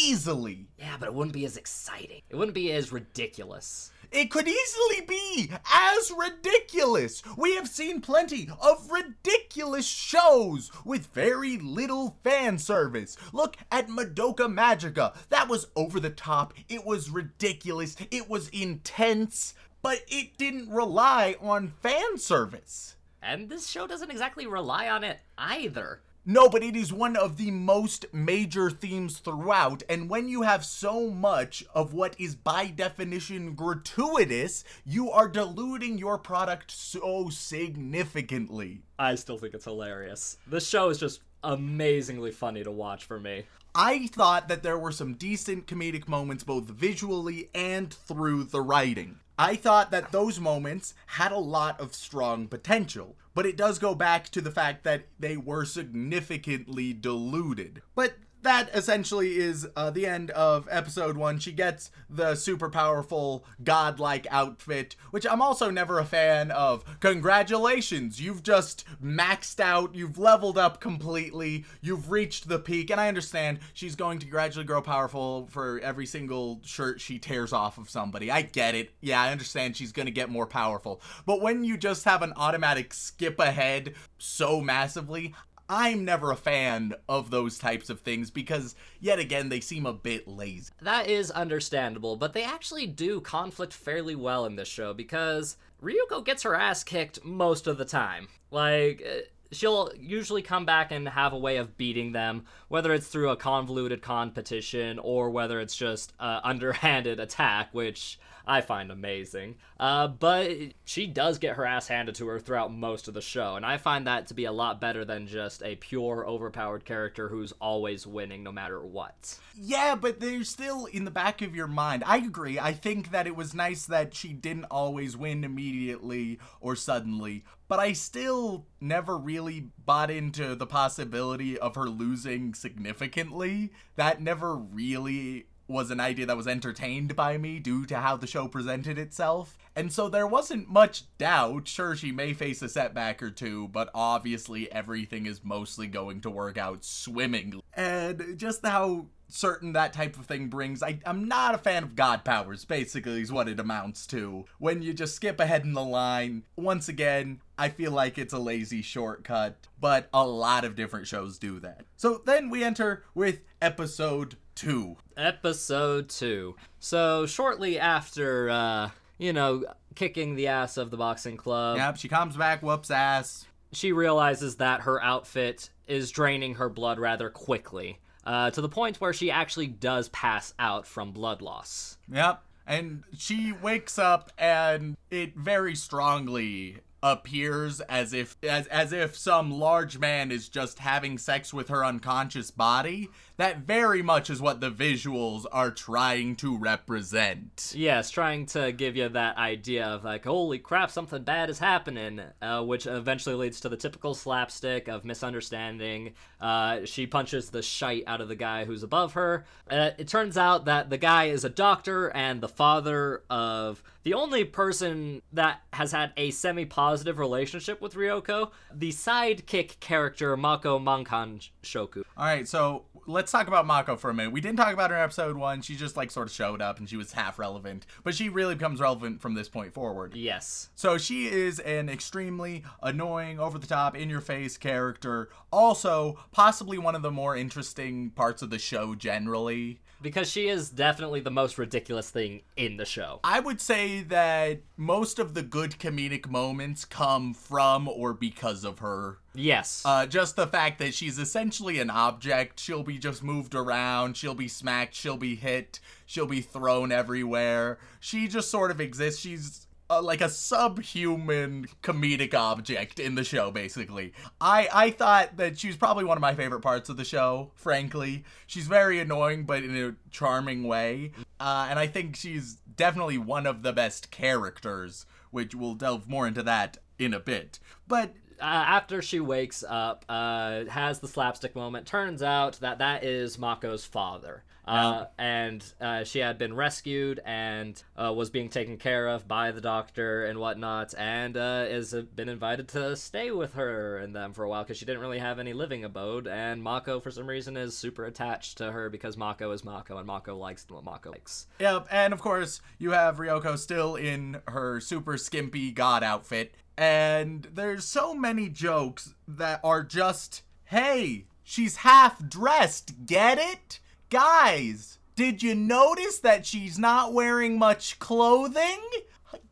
[0.04, 0.68] easily.
[0.78, 2.22] Yeah, but it wouldn't be as exciting.
[2.30, 3.90] It wouldn't be as ridiculous.
[4.14, 7.20] It could easily be as ridiculous.
[7.36, 13.16] We have seen plenty of ridiculous shows with very little fan service.
[13.32, 15.16] Look at Madoka Magica.
[15.30, 16.54] That was over the top.
[16.68, 17.96] It was ridiculous.
[18.12, 22.94] It was intense, but it didn't rely on fan service.
[23.20, 26.02] And this show doesn't exactly rely on it either.
[26.26, 30.64] No, but it is one of the most major themes throughout, and when you have
[30.64, 38.80] so much of what is by definition gratuitous, you are diluting your product so significantly.
[38.98, 40.38] I still think it's hilarious.
[40.46, 43.44] This show is just amazingly funny to watch for me.
[43.74, 49.18] I thought that there were some decent comedic moments both visually and through the writing.
[49.38, 53.94] I thought that those moments had a lot of strong potential, but it does go
[53.94, 57.82] back to the fact that they were significantly diluted.
[57.96, 58.14] But
[58.44, 61.38] that essentially is uh, the end of episode one.
[61.38, 66.84] She gets the super powerful, godlike outfit, which I'm also never a fan of.
[67.00, 73.08] Congratulations, you've just maxed out, you've leveled up completely, you've reached the peak, and I
[73.08, 77.90] understand she's going to gradually grow powerful for every single shirt she tears off of
[77.90, 78.30] somebody.
[78.30, 78.92] I get it.
[79.00, 81.00] Yeah, I understand she's gonna get more powerful.
[81.26, 85.34] But when you just have an automatic skip ahead so massively,
[85.68, 89.92] I'm never a fan of those types of things because, yet again, they seem a
[89.92, 90.70] bit lazy.
[90.82, 96.24] That is understandable, but they actually do conflict fairly well in this show because Ryuko
[96.24, 98.28] gets her ass kicked most of the time.
[98.50, 99.20] Like, uh,
[99.52, 103.36] she'll usually come back and have a way of beating them, whether it's through a
[103.36, 109.56] convoluted competition or whether it's just an underhanded attack, which I find amazing.
[109.78, 110.50] Uh, but
[110.84, 113.78] she does get her ass handed to her throughout most of the show, and I
[113.78, 118.06] find that to be a lot better than just a pure overpowered character who's always
[118.06, 119.38] winning no matter what.
[119.56, 122.02] Yeah, but they're still in the back of your mind.
[122.06, 122.58] I agree.
[122.58, 127.78] I think that it was nice that she didn't always win immediately or suddenly, but
[127.78, 133.72] I still never really bought into the possibility of her losing significantly.
[133.96, 138.26] That never really was an idea that was entertained by me due to how the
[138.26, 139.56] show presented itself.
[139.76, 141.66] And so there wasn't much doubt.
[141.68, 146.30] Sure, she may face a setback or two, but obviously everything is mostly going to
[146.30, 147.62] work out swimmingly.
[147.74, 151.96] And just how certain that type of thing brings, I, I'm not a fan of
[151.96, 154.44] God powers, basically, is what it amounts to.
[154.58, 158.38] When you just skip ahead in the line, once again, I feel like it's a
[158.38, 161.84] lazy shortcut, but a lot of different shows do that.
[161.96, 164.96] So then we enter with episode 2.
[165.16, 166.54] Episode 2.
[166.80, 172.08] So, shortly after, uh, you know, kicking the ass of the boxing club, Yep, she
[172.08, 173.46] comes back, whoops ass.
[173.72, 179.00] she realizes that her outfit is draining her blood rather quickly, uh, to the point
[179.00, 181.98] where she actually does pass out from blood loss.
[182.10, 182.42] Yep.
[182.66, 189.50] And she wakes up and it very strongly appears as if as, as if some
[189.50, 193.10] large man is just having sex with her unconscious body.
[193.36, 197.72] That very much is what the visuals are trying to represent.
[197.76, 202.22] Yes, trying to give you that idea of like, holy crap, something bad is happening,
[202.40, 206.14] uh, which eventually leads to the typical slapstick of misunderstanding.
[206.40, 209.44] Uh, she punches the shite out of the guy who's above her.
[209.68, 214.14] Uh, it turns out that the guy is a doctor and the father of the
[214.14, 218.50] only person that has had a semi positive relationship with Ryoko.
[218.72, 222.04] The sidekick character Mako Mankan Shoku.
[222.16, 224.32] All right, so let's talk about Mako for a minute.
[224.32, 225.62] We didn't talk about her in episode one.
[225.62, 228.54] She just like sort of showed up and she was half relevant, but she really
[228.54, 230.14] becomes relevant from this point forward.
[230.14, 230.68] Yes.
[230.74, 235.28] So she is an extremely annoying, over the top, in your face character.
[235.50, 239.80] Also, possibly one of the more interesting parts of the show generally.
[240.04, 243.20] Because she is definitely the most ridiculous thing in the show.
[243.24, 248.80] I would say that most of the good comedic moments come from or because of
[248.80, 249.16] her.
[249.34, 249.82] Yes.
[249.82, 252.60] Uh, just the fact that she's essentially an object.
[252.60, 254.18] She'll be just moved around.
[254.18, 254.94] She'll be smacked.
[254.94, 255.80] She'll be hit.
[256.04, 257.78] She'll be thrown everywhere.
[257.98, 259.22] She just sort of exists.
[259.22, 264.12] She's uh, like a subhuman comedic object in the show, basically.
[264.40, 267.50] I I thought that she was probably one of my favorite parts of the show.
[267.54, 271.12] Frankly, she's very annoying, but in a charming way.
[271.38, 276.26] Uh, and I think she's definitely one of the best characters, which we'll delve more
[276.26, 277.58] into that in a bit.
[277.86, 281.86] But uh, after she wakes up, uh, has the slapstick moment.
[281.86, 284.44] Turns out that that is Mako's father.
[284.66, 289.50] Uh, and uh, she had been rescued and uh, was being taken care of by
[289.50, 294.32] the doctor and whatnot, and uh, has been invited to stay with her and them
[294.32, 296.26] for a while because she didn't really have any living abode.
[296.26, 300.06] And Mako, for some reason, is super attached to her because Mako is Mako, and
[300.06, 301.46] Mako likes what Mako likes.
[301.60, 306.54] Yep, and of course, you have Ryoko still in her super skimpy god outfit.
[306.76, 313.78] And there's so many jokes that are just, hey, she's half dressed, get it?
[314.10, 318.80] Guys, did you notice that she's not wearing much clothing?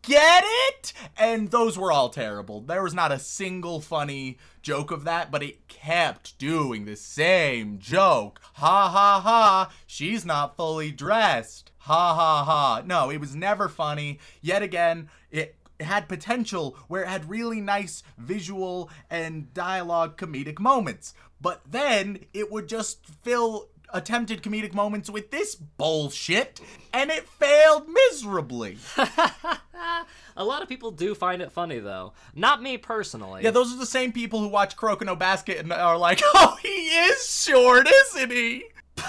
[0.02, 0.92] Get it?
[1.16, 2.60] And those were all terrible.
[2.60, 7.78] There was not a single funny joke of that, but it kept doing the same
[7.78, 8.40] joke.
[8.54, 11.70] Ha ha ha, she's not fully dressed.
[11.78, 12.82] Ha ha ha.
[12.84, 14.18] No, it was never funny.
[14.40, 21.14] Yet again, it had potential where it had really nice visual and dialogue comedic moments.
[21.40, 26.60] But then it would just fill attempted comedic moments with this bullshit,
[26.92, 28.78] and it failed miserably.
[30.36, 32.14] A lot of people do find it funny, though.
[32.34, 33.42] Not me personally.
[33.42, 36.68] Yeah, those are the same people who watch Kuroko Basket and are like, oh, he
[36.68, 38.64] is short, isn't he?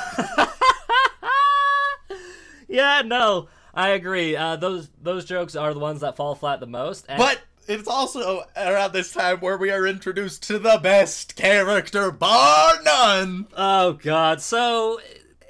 [2.67, 4.35] yeah, no, I agree.
[4.35, 7.05] Uh, those those jokes are the ones that fall flat the most.
[7.09, 12.11] And But it's also around this time where we are introduced to the best character,
[12.11, 13.47] bar none.
[13.55, 14.99] oh god, so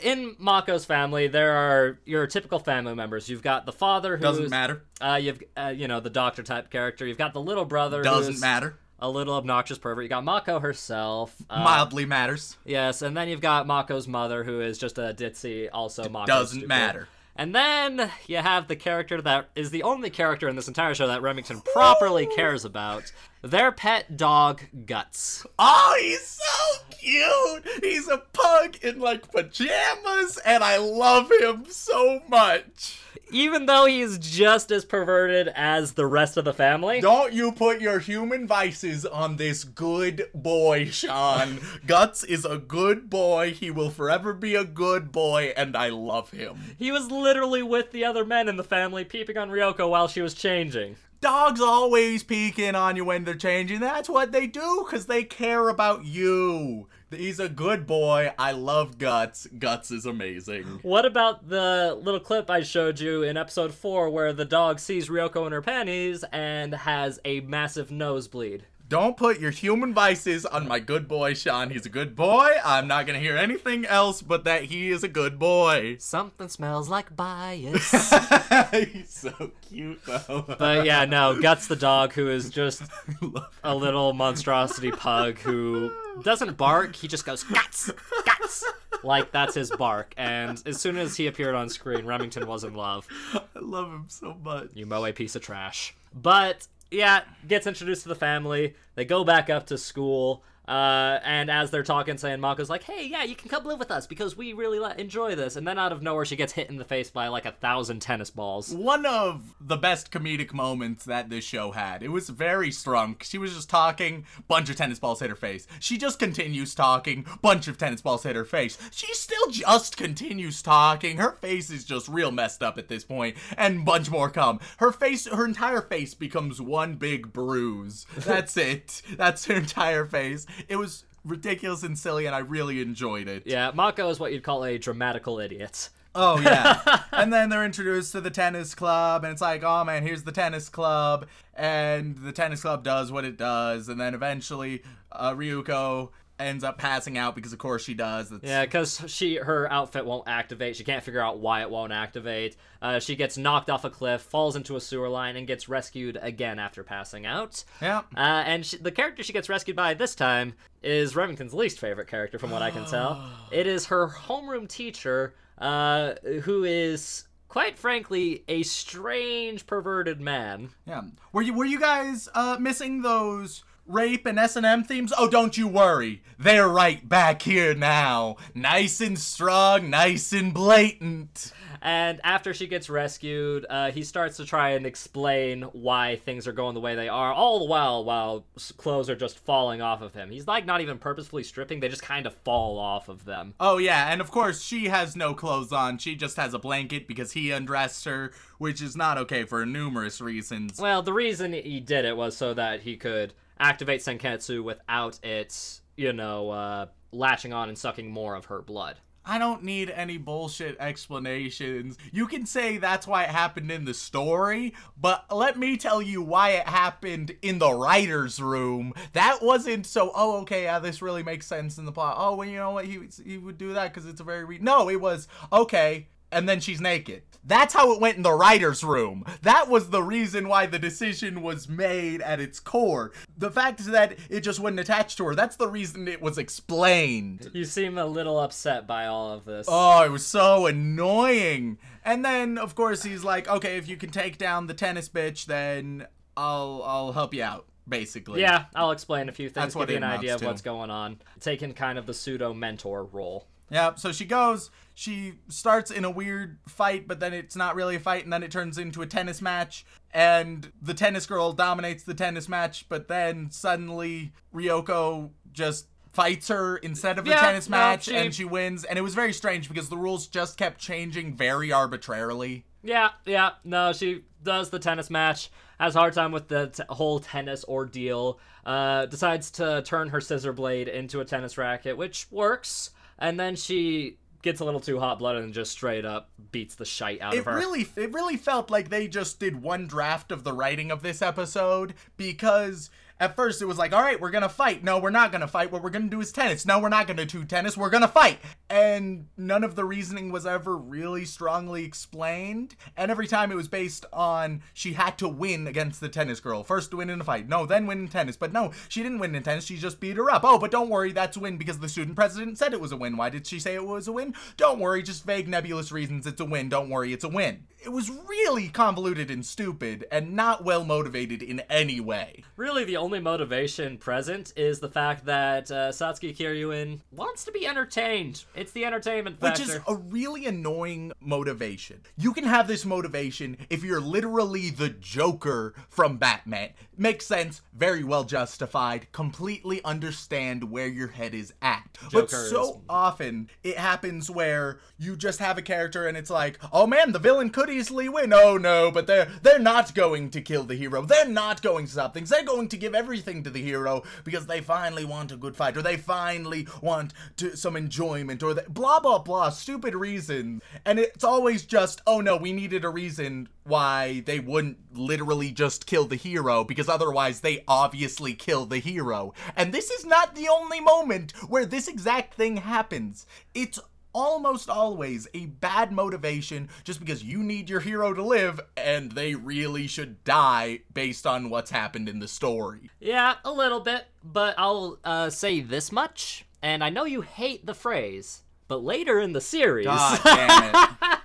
[0.02, 3.30] in Mako's family, there are your typical family members.
[3.30, 4.84] You've got the father, who's Doesn't matter.
[5.02, 7.06] Uh, you've uh, you know the doctor type character.
[7.06, 8.78] You've got the little brother, Doesn't matter.
[9.00, 10.04] A little obnoxious pervert.
[10.04, 11.36] You got Mako herself.
[11.50, 12.56] Uh, Mildly matters.
[12.64, 15.68] Yes, and then you've got Mako's mother, who is just a ditzy.
[15.74, 17.10] Also, Mako Doesn't matter.
[17.36, 21.08] And then you have the character that is the only character in this entire show
[21.08, 23.12] that Remington properly cares about.
[23.44, 25.46] Their pet dog, Guts.
[25.60, 27.84] Oh, he's so cute.
[27.84, 33.02] He's a pug in like pajamas, and I love him so much.
[33.32, 37.02] Even though he's just as perverted as the rest of the family.
[37.02, 41.60] Don't you put your human vices on this good boy, Sean.
[41.86, 43.52] Guts is a good boy.
[43.52, 46.76] He will forever be a good boy, and I love him.
[46.78, 50.22] He was literally with the other men in the family peeping on Ryoko while she
[50.22, 50.96] was changing.
[51.24, 53.80] Dogs always peek in on you when they're changing.
[53.80, 56.90] That's what they do because they care about you.
[57.10, 58.34] He's a good boy.
[58.38, 59.48] I love Guts.
[59.58, 60.66] Guts is amazing.
[60.82, 65.08] What about the little clip I showed you in episode 4 where the dog sees
[65.08, 68.66] Ryoko in her panties and has a massive nosebleed?
[68.90, 71.70] Don't put your human vices on my good boy, Sean.
[71.70, 72.52] He's a good boy.
[72.64, 75.96] I'm not gonna hear anything else but that he is a good boy.
[76.00, 77.92] Something smells like bias.
[78.72, 80.46] He's so cute, though.
[80.60, 82.84] but yeah, no, Guts the dog who is just
[83.64, 87.90] a little monstrosity pug who doesn't bark, he just goes guts,
[88.26, 88.64] guts.
[89.02, 90.14] Like that's his bark.
[90.18, 93.08] And as soon as he appeared on screen, Remington was in love.
[93.34, 94.70] I love him so much.
[94.74, 95.96] You mow a piece of trash.
[96.14, 98.76] But yeah, gets introduced to the family.
[98.96, 100.44] They go back up to school.
[100.68, 103.92] Uh, and as they're talking, saying Mako's like, "Hey, yeah, you can come live with
[103.92, 106.70] us because we really li- enjoy this." And then out of nowhere, she gets hit
[106.70, 108.74] in the face by like a thousand tennis balls.
[108.74, 112.02] One of the best comedic moments that this show had.
[112.02, 113.18] It was very strong.
[113.24, 115.68] She was just talking, bunch of tennis balls hit her face.
[115.80, 118.78] She just continues talking, bunch of tennis balls hit her face.
[118.92, 121.18] She still just continues talking.
[121.18, 124.62] Her face is just real messed up at this point, and bunch more come.
[124.78, 128.06] Her face, her entire face becomes one big bruise.
[128.16, 129.02] That's it.
[129.18, 130.46] That's her entire face.
[130.68, 133.44] It was ridiculous and silly, and I really enjoyed it.
[133.46, 135.90] Yeah, Mako is what you'd call a dramatical idiot.
[136.16, 137.04] Oh yeah.
[137.12, 140.32] and then they're introduced to the tennis club and it's like, "Oh man, here's the
[140.32, 146.10] tennis club." And the tennis club does what it does and then eventually uh, Ryuko
[146.44, 148.30] ends up passing out because of course she does.
[148.30, 148.44] That's...
[148.44, 150.76] Yeah, because she her outfit won't activate.
[150.76, 152.56] She can't figure out why it won't activate.
[152.82, 156.18] Uh, she gets knocked off a cliff, falls into a sewer line, and gets rescued
[156.22, 157.64] again after passing out.
[157.82, 158.02] Yeah.
[158.16, 162.08] Uh, and she, the character she gets rescued by this time is Remington's least favorite
[162.08, 163.24] character, from what I can tell.
[163.52, 170.70] It is her homeroom teacher, uh, who is quite frankly a strange, perverted man.
[170.88, 171.04] Yeah.
[171.32, 175.14] Were you were you guys uh, missing those rape and S&M themes?
[175.18, 176.24] Oh, don't you worry.
[176.38, 178.38] They're right back here now.
[178.54, 181.52] Nice and strong, nice and blatant.
[181.86, 186.54] And after she gets rescued, uh, he starts to try and explain why things are
[186.54, 188.46] going the way they are, all the while while
[188.78, 190.32] clothes are just falling off of him.
[190.32, 193.54] He's like not even purposefully stripping; they just kind of fall off of them.
[193.60, 195.98] Oh yeah, and of course she has no clothes on.
[195.98, 200.22] She just has a blanket because he undressed her, which is not okay for numerous
[200.22, 200.80] reasons.
[200.80, 205.82] Well, the reason he did it was so that he could activate Senketsu without it,
[205.98, 208.98] you know, uh, latching on and sucking more of her blood.
[209.26, 211.98] I don't need any bullshit explanations.
[212.12, 216.22] You can say that's why it happened in the story, but let me tell you
[216.22, 218.94] why it happened in the writer's room.
[219.14, 222.16] That wasn't so, oh, okay, yeah, this really makes sense in the plot.
[222.18, 222.86] Oh, well, you know what?
[222.86, 224.44] He, he would do that because it's a very.
[224.44, 224.60] Re-.
[224.60, 227.24] No, it was, okay, and then she's naked.
[227.46, 229.26] That's how it went in the writer's room.
[229.42, 233.12] That was the reason why the decision was made at its core.
[233.38, 235.36] The fact is that it just wouldn't attach to her.
[235.36, 237.52] That's the reason it was explained.
[237.54, 239.68] You seem a little upset by all of this.
[239.70, 241.78] Oh, it was so annoying.
[242.06, 245.46] And then, of course, he's like, "Okay, if you can take down the tennis bitch,
[245.46, 246.08] then
[246.38, 248.40] I'll I'll help you out." Basically.
[248.40, 250.46] Yeah, I'll explain a few things, That's what give you an idea of to.
[250.48, 251.20] what's going on.
[251.42, 253.46] Taking kind of the pseudo mentor role.
[253.70, 254.00] Yep.
[254.00, 254.70] So she goes.
[254.96, 258.44] She starts in a weird fight, but then it's not really a fight, and then
[258.44, 259.86] it turns into a tennis match.
[260.14, 266.78] And the tennis girl dominates the tennis match, but then suddenly Ryoko just fights her
[266.78, 268.84] instead of a Yeah, tennis no, match, she- and she wins.
[268.84, 272.66] And it was very strange because the rules just kept changing very arbitrarily.
[272.84, 273.52] Yeah, yeah.
[273.64, 275.50] No, she does the tennis match,
[275.80, 280.22] has a hard time with the t- whole tennis ordeal, uh, decides to turn her
[280.22, 282.92] scissor blade into a tennis racket, which works,
[283.24, 286.86] and then she gets a little too hot blooded and just straight up beats the
[286.86, 287.56] shite out it of her.
[287.56, 291.22] really it really felt like they just did one draft of the writing of this
[291.22, 294.84] episode because at first it was like all right we're gonna fight.
[294.84, 295.72] No we're not gonna fight.
[295.72, 296.66] What we're gonna do is tennis.
[296.66, 297.78] No we're not gonna do tennis.
[297.78, 298.40] We're gonna fight.
[298.70, 302.76] And none of the reasoning was ever really strongly explained.
[302.98, 306.64] And every time it was based on she had to win against the tennis girl.
[306.64, 307.48] First to win in a fight.
[307.48, 308.38] No then win in tennis.
[308.38, 309.66] But no she didn't win in tennis.
[309.66, 310.44] She just beat her up.
[310.44, 311.12] Oh but don't worry.
[311.12, 313.18] That's a win because the student president said it was a win.
[313.18, 314.34] Why did she say it was a win?
[314.58, 315.04] Don't worry.
[315.04, 316.28] Just vague nebulous reasons.
[316.28, 316.70] It's a win.
[316.70, 317.14] Don't worry.
[317.14, 322.00] It's a win it was really convoluted and stupid and not well motivated in any
[322.00, 327.52] way Really, the only motivation present is the fact that uh, Satsuki Kiryuin wants to
[327.52, 328.44] be entertained.
[328.56, 329.62] It's the entertainment factor.
[329.64, 332.02] which is a really annoying motivation.
[332.16, 336.70] You can have this motivation if you're literally the Joker from Batman.
[336.98, 341.98] Makes sense, very well justified, completely understand where your head is at.
[342.12, 346.60] but so is- often it happens where you just have a character and it's like,
[346.72, 350.42] "Oh man, the villain could easily win." Oh no, but they're they're not going to
[350.42, 351.02] kill the hero.
[351.04, 352.30] They're not going to stop things.
[352.30, 355.76] They're going to give everything to the hero because they finally want a good fight
[355.78, 360.62] or they finally want to, some enjoyment or they, blah blah blah stupid reason.
[360.86, 365.86] And it's always just, "Oh no, we needed a reason why they wouldn't literally just
[365.86, 370.48] kill the hero because otherwise they obviously kill the hero." And this is not the
[370.48, 373.26] only moment where this exact thing happens.
[373.54, 373.80] It's
[374.14, 379.36] almost always a bad motivation just because you need your hero to live and they
[379.36, 382.90] really should die based on what's happened in the story.
[383.00, 387.66] Yeah, a little bit, but I'll uh, say this much, and I know you hate
[387.66, 391.20] the phrase, but later in the series, God damn it.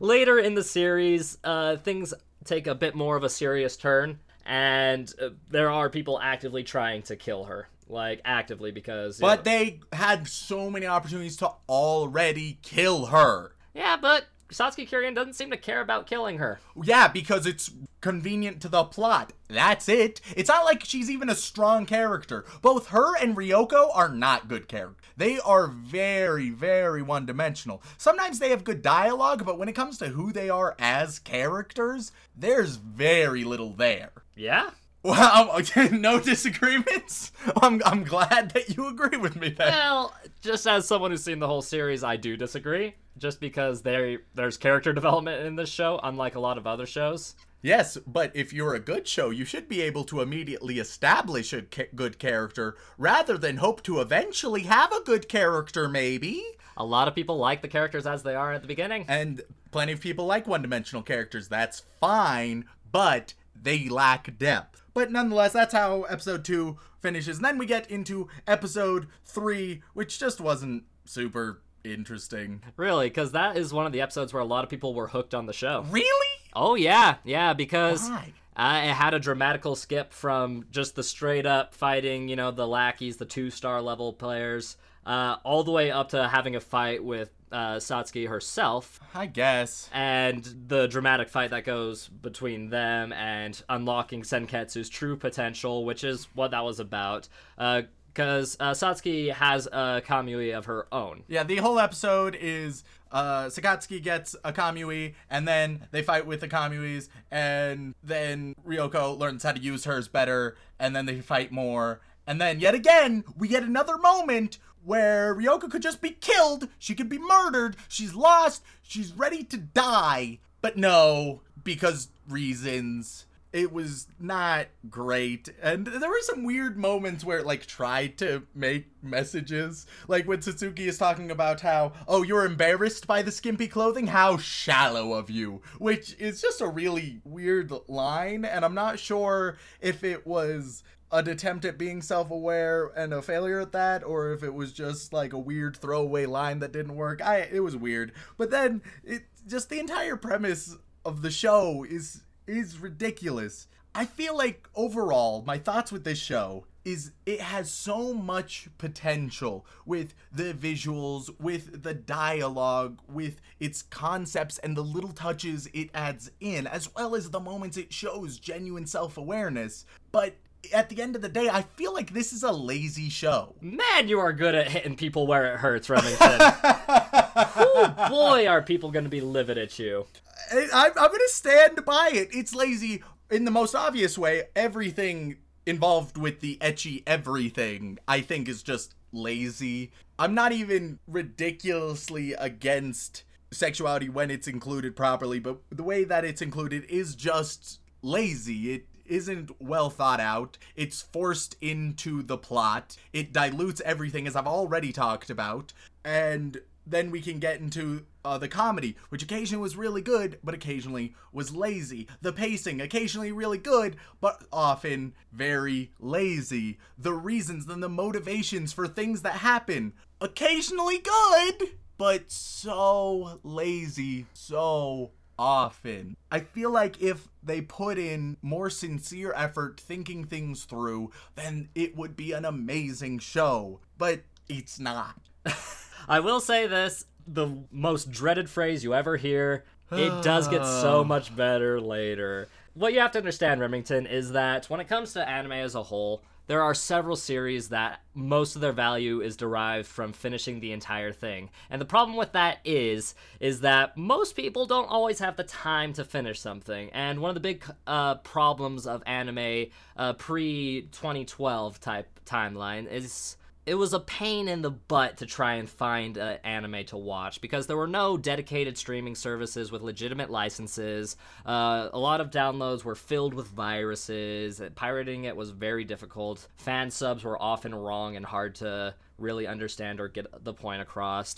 [0.00, 2.12] later in the series, uh, things
[2.44, 7.02] take a bit more of a serious turn, and uh, there are people actively trying
[7.02, 9.18] to kill her, like actively because.
[9.18, 13.52] But know- they had so many opportunities to already kill her.
[13.74, 16.60] yeah, but Satsuki Kiryuin doesn't seem to care about killing her.
[16.80, 17.70] Yeah, because it's
[18.00, 19.32] convenient to the plot.
[19.48, 20.20] That's it.
[20.36, 22.44] It's not like she's even a strong character.
[22.62, 25.02] Both her and Ryoko are not good characters.
[25.16, 27.82] They are very, very one dimensional.
[27.98, 32.12] Sometimes they have good dialogue, but when it comes to who they are as characters,
[32.36, 34.12] there's very little there.
[34.36, 34.70] Yeah.
[35.02, 37.32] Well, okay, no disagreements.
[37.62, 39.68] I'm, I'm glad that you agree with me then.
[39.72, 42.94] Well, just as someone who's seen the whole series, I do disagree.
[43.18, 47.34] Just because there there's character development in this show, unlike a lot of other shows.
[47.62, 51.62] Yes, but if you're a good show, you should be able to immediately establish a
[51.62, 56.44] ca- good character rather than hope to eventually have a good character, maybe.
[56.76, 59.06] A lot of people like the characters as they are at the beginning.
[59.08, 61.48] And plenty of people like one dimensional characters.
[61.48, 64.82] That's fine, but they lack depth.
[64.94, 67.36] But nonetheless, that's how episode 2 finishes.
[67.36, 72.62] And then we get into episode 3, which just wasn't super interesting.
[72.76, 75.34] Really, because that is one of the episodes where a lot of people were hooked
[75.34, 75.84] on the show.
[75.90, 76.40] Really?
[76.54, 81.74] Oh yeah, yeah, because uh, it had a dramatical skip from just the straight up
[81.74, 86.08] fighting, you know, the lackeys, the two star level players, uh, all the way up
[86.10, 89.88] to having a fight with uh, Satsuki herself, I guess.
[89.92, 96.28] and the dramatic fight that goes between them and unlocking Senketsu's true potential, which is
[96.34, 97.28] what that was about.
[97.56, 101.22] Because uh, Satsuki has a Kamui of her own.
[101.28, 102.82] Yeah, the whole episode is
[103.12, 109.16] uh Sakatsuki gets a Kamui and then they fight with the Kamuis and then Ryoko
[109.16, 113.22] learns how to use hers better and then they fight more and then yet again
[113.38, 118.14] we get another moment where Ryoko could just be killed, she could be murdered, she's
[118.14, 120.38] lost, she's ready to die.
[120.62, 123.26] But no, because reasons.
[123.52, 125.48] It was not great.
[125.62, 129.86] And there were some weird moments where it like tried to make messages.
[130.08, 134.08] Like when Satsuki is talking about how oh you're embarrassed by the skimpy clothing?
[134.08, 139.56] How shallow of you which is just a really weird line and I'm not sure
[139.80, 140.82] if it was
[141.12, 145.12] an attempt at being self-aware and a failure at that or if it was just
[145.12, 149.24] like a weird throwaway line that didn't work I it was weird but then it
[149.46, 153.68] just the entire premise of the show is is ridiculous.
[153.94, 159.66] I feel like overall, my thoughts with this show is it has so much potential
[159.84, 166.30] with the visuals, with the dialogue, with its concepts and the little touches it adds
[166.40, 169.86] in, as well as the moments it shows genuine self awareness.
[170.12, 170.36] But
[170.72, 173.54] at the end of the day, I feel like this is a lazy show.
[173.60, 176.18] Man, you are good at hitting people where it hurts, Remington.
[176.20, 180.06] oh boy, are people going to be livid at you.
[180.52, 182.28] I, I'm, I'm gonna stand by it.
[182.32, 184.44] It's lazy in the most obvious way.
[184.54, 185.36] Everything
[185.66, 189.90] involved with the ecchi everything, I think, is just lazy.
[190.18, 196.42] I'm not even ridiculously against sexuality when it's included properly, but the way that it's
[196.42, 198.74] included is just lazy.
[198.74, 200.58] It isn't well thought out.
[200.74, 202.96] It's forced into the plot.
[203.12, 205.72] It dilutes everything, as I've already talked about.
[206.04, 210.54] And then we can get into uh, the comedy, which occasionally was really good, but
[210.54, 212.06] occasionally was lazy.
[212.22, 216.78] The pacing, occasionally really good, but often very lazy.
[216.96, 225.10] The reasons and the motivations for things that happen, occasionally good, but so lazy, so
[225.38, 226.16] often.
[226.30, 231.96] I feel like if they put in more sincere effort thinking things through, then it
[231.96, 233.80] would be an amazing show.
[233.98, 235.16] But it's not.
[236.08, 239.64] I will say this the most dreaded phrase you ever hear.
[239.92, 242.48] It does get so much better later.
[242.74, 245.82] What you have to understand, Remington, is that when it comes to anime as a
[245.82, 250.72] whole, there are several series that most of their value is derived from finishing the
[250.72, 251.50] entire thing.
[251.70, 255.92] And the problem with that is is that most people don't always have the time
[255.94, 256.90] to finish something.
[256.90, 259.66] And one of the big uh, problems of anime
[259.96, 263.36] uh, pre 2012 type timeline is
[263.66, 267.40] it was a pain in the butt to try and find an anime to watch
[267.40, 271.16] because there were no dedicated streaming services with legitimate licenses.
[271.44, 274.62] Uh, a lot of downloads were filled with viruses.
[274.76, 276.46] Pirating it was very difficult.
[276.56, 281.34] Fan subs were often wrong and hard to really understand or get the point across.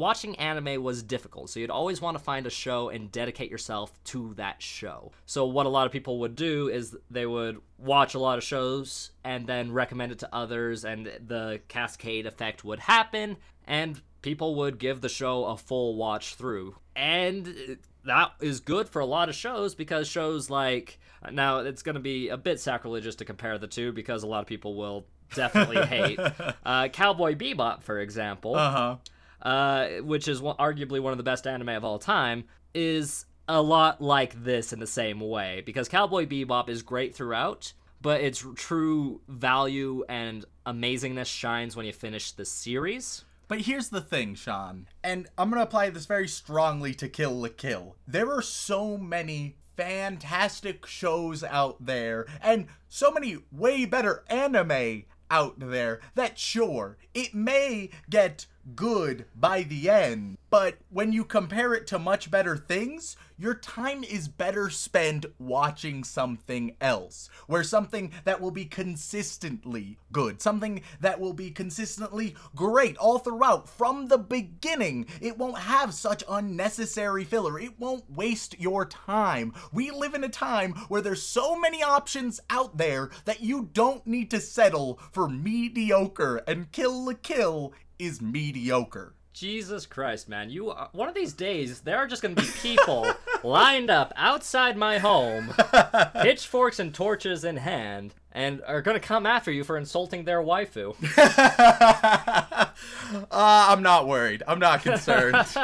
[0.00, 3.92] Watching anime was difficult, so you'd always want to find a show and dedicate yourself
[4.04, 5.12] to that show.
[5.26, 8.42] So, what a lot of people would do is they would watch a lot of
[8.42, 13.36] shows and then recommend it to others, and the cascade effect would happen,
[13.66, 16.76] and people would give the show a full watch through.
[16.96, 20.98] And that is good for a lot of shows because shows like
[21.30, 24.40] now it's going to be a bit sacrilegious to compare the two because a lot
[24.40, 26.18] of people will definitely hate
[26.64, 28.96] uh, Cowboy Bebop, for example, Uh huh.
[29.42, 33.60] Uh, which is one, arguably one of the best anime of all time, is a
[33.60, 37.72] lot like this in the same way because Cowboy Bebop is great throughout.
[38.02, 43.24] But its true value and amazingness shines when you finish the series.
[43.46, 47.48] But here's the thing, Sean, and I'm gonna apply this very strongly to Kill la
[47.54, 47.96] Kill.
[48.06, 55.58] There are so many fantastic shows out there and so many way better anime out
[55.58, 61.86] there that sure, it may get good by the end, but when you compare it
[61.88, 68.40] to much better things, your time is better spent watching something else, where something that
[68.40, 75.06] will be consistently good, something that will be consistently great all throughout from the beginning.
[75.20, 77.58] It won't have such unnecessary filler.
[77.58, 79.54] It won't waste your time.
[79.72, 84.06] We live in a time where there's so many options out there that you don't
[84.06, 89.14] need to settle for mediocre and Kill la Kill is mediocre.
[89.32, 90.50] Jesus Christ, man!
[90.50, 93.06] You are, one of these days there are just gonna be people
[93.44, 95.54] lined up outside my home,
[96.22, 100.96] pitchforks and torches in hand, and are gonna come after you for insulting their waifu.
[103.12, 104.42] uh, I'm not worried.
[104.46, 105.36] I'm not concerned.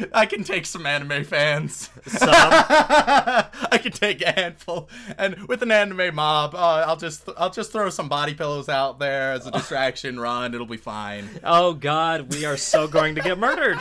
[0.12, 1.90] I can take some anime fans.
[2.06, 2.30] Some.
[2.32, 7.72] I can take a handful, and with an anime mob, uh, I'll just I'll just
[7.72, 10.18] throw some body pillows out there as a distraction.
[10.18, 11.28] Run, it'll be fine.
[11.44, 13.78] Oh God, we are so going to get murdered.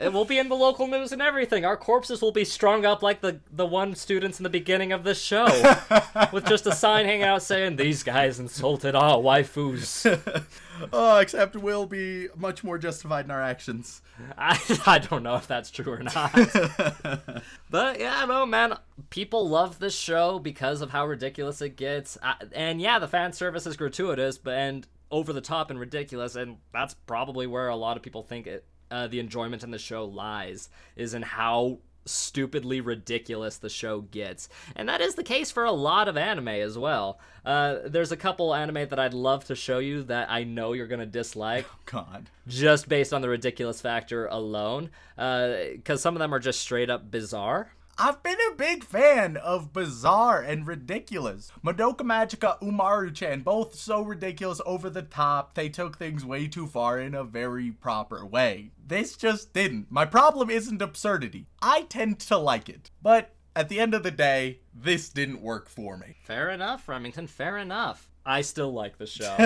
[0.00, 1.66] It will be in the local news and everything.
[1.66, 5.04] Our corpses will be strung up like the the one students in the beginning of
[5.04, 5.44] this show,
[6.32, 10.44] with just a sign hanging out saying "These guys insulted our waifus."
[10.94, 14.00] Oh, except we'll be much more justified in our actions.
[14.38, 16.32] I, I don't know if that's true or not.
[17.70, 18.78] but yeah, no, man.
[19.10, 22.16] People love this show because of how ridiculous it gets.
[22.22, 26.36] Uh, and yeah, the fan service is gratuitous, but and over the top and ridiculous,
[26.36, 28.64] and that's probably where a lot of people think it.
[28.90, 34.48] Uh, the enjoyment in the show lies is in how stupidly ridiculous the show gets.
[34.74, 37.18] And that is the case for a lot of anime as well.
[37.44, 40.86] Uh, there's a couple anime that I'd love to show you that I know you're
[40.86, 42.30] going to dislike God.
[42.48, 47.10] just based on the ridiculous factor alone, because some of them are just straight up
[47.10, 47.72] bizarre.
[48.02, 51.52] I've been a big fan of bizarre and ridiculous.
[51.62, 56.98] Madoka Magica Umaru-chan, both so ridiculous over the top, they took things way too far
[56.98, 58.70] in a very proper way.
[58.86, 59.88] This just didn't.
[59.90, 61.44] My problem isn't absurdity.
[61.60, 62.90] I tend to like it.
[63.02, 66.16] But at the end of the day, this didn't work for me.
[66.22, 67.26] Fair enough, Remington.
[67.26, 68.08] Fair enough.
[68.24, 69.36] I still like the show.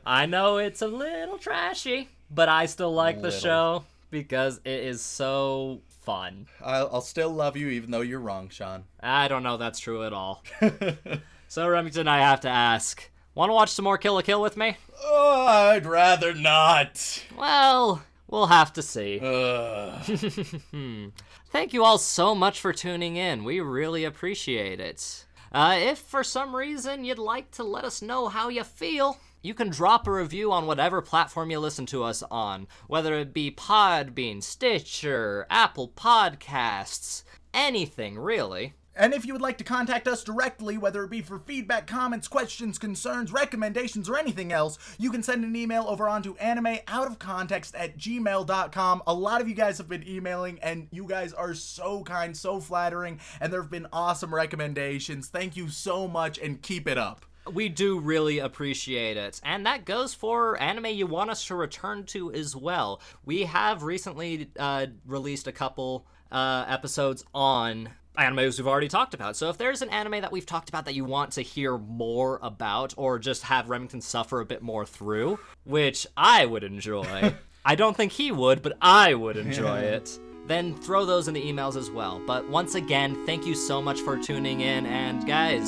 [0.04, 5.02] I know it's a little trashy, but I still like the show because it is
[5.02, 6.46] so fun.
[6.62, 8.84] I'll, I'll still love you even though you're wrong, Sean.
[9.00, 10.44] I don't know that's true at all.
[11.48, 13.10] so Remington, I have to ask.
[13.34, 14.76] Want to watch some more Kill la Kill with me?
[15.02, 17.24] Oh, I'd rather not.
[17.36, 19.18] Well, we'll have to see.
[21.50, 23.42] Thank you all so much for tuning in.
[23.44, 25.24] We really appreciate it.
[25.50, 29.52] Uh, if for some reason you'd like to let us know how you feel, you
[29.52, 33.50] can drop a review on whatever platform you listen to us on, whether it be
[33.50, 38.72] Podbean, Stitcher, Apple Podcasts, anything really.
[38.96, 42.26] And if you would like to contact us directly, whether it be for feedback, comments,
[42.26, 47.98] questions, concerns, recommendations, or anything else, you can send an email over onto animeoutofcontext at
[47.98, 49.02] gmail.com.
[49.06, 52.60] A lot of you guys have been emailing, and you guys are so kind, so
[52.60, 55.28] flattering, and there have been awesome recommendations.
[55.28, 57.26] Thank you so much, and keep it up.
[57.52, 59.40] We do really appreciate it.
[59.44, 63.00] And that goes for anime you want us to return to as well.
[63.24, 69.36] We have recently uh, released a couple uh, episodes on animes we've already talked about.
[69.36, 72.38] So if there's an anime that we've talked about that you want to hear more
[72.42, 77.34] about or just have Remington suffer a bit more through, which I would enjoy.
[77.64, 80.18] I don't think he would, but I would enjoy it.
[80.46, 82.20] Then throw those in the emails as well.
[82.26, 85.66] But once again, thank you so much for tuning in and guys,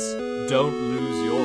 [0.49, 1.41] don't lose your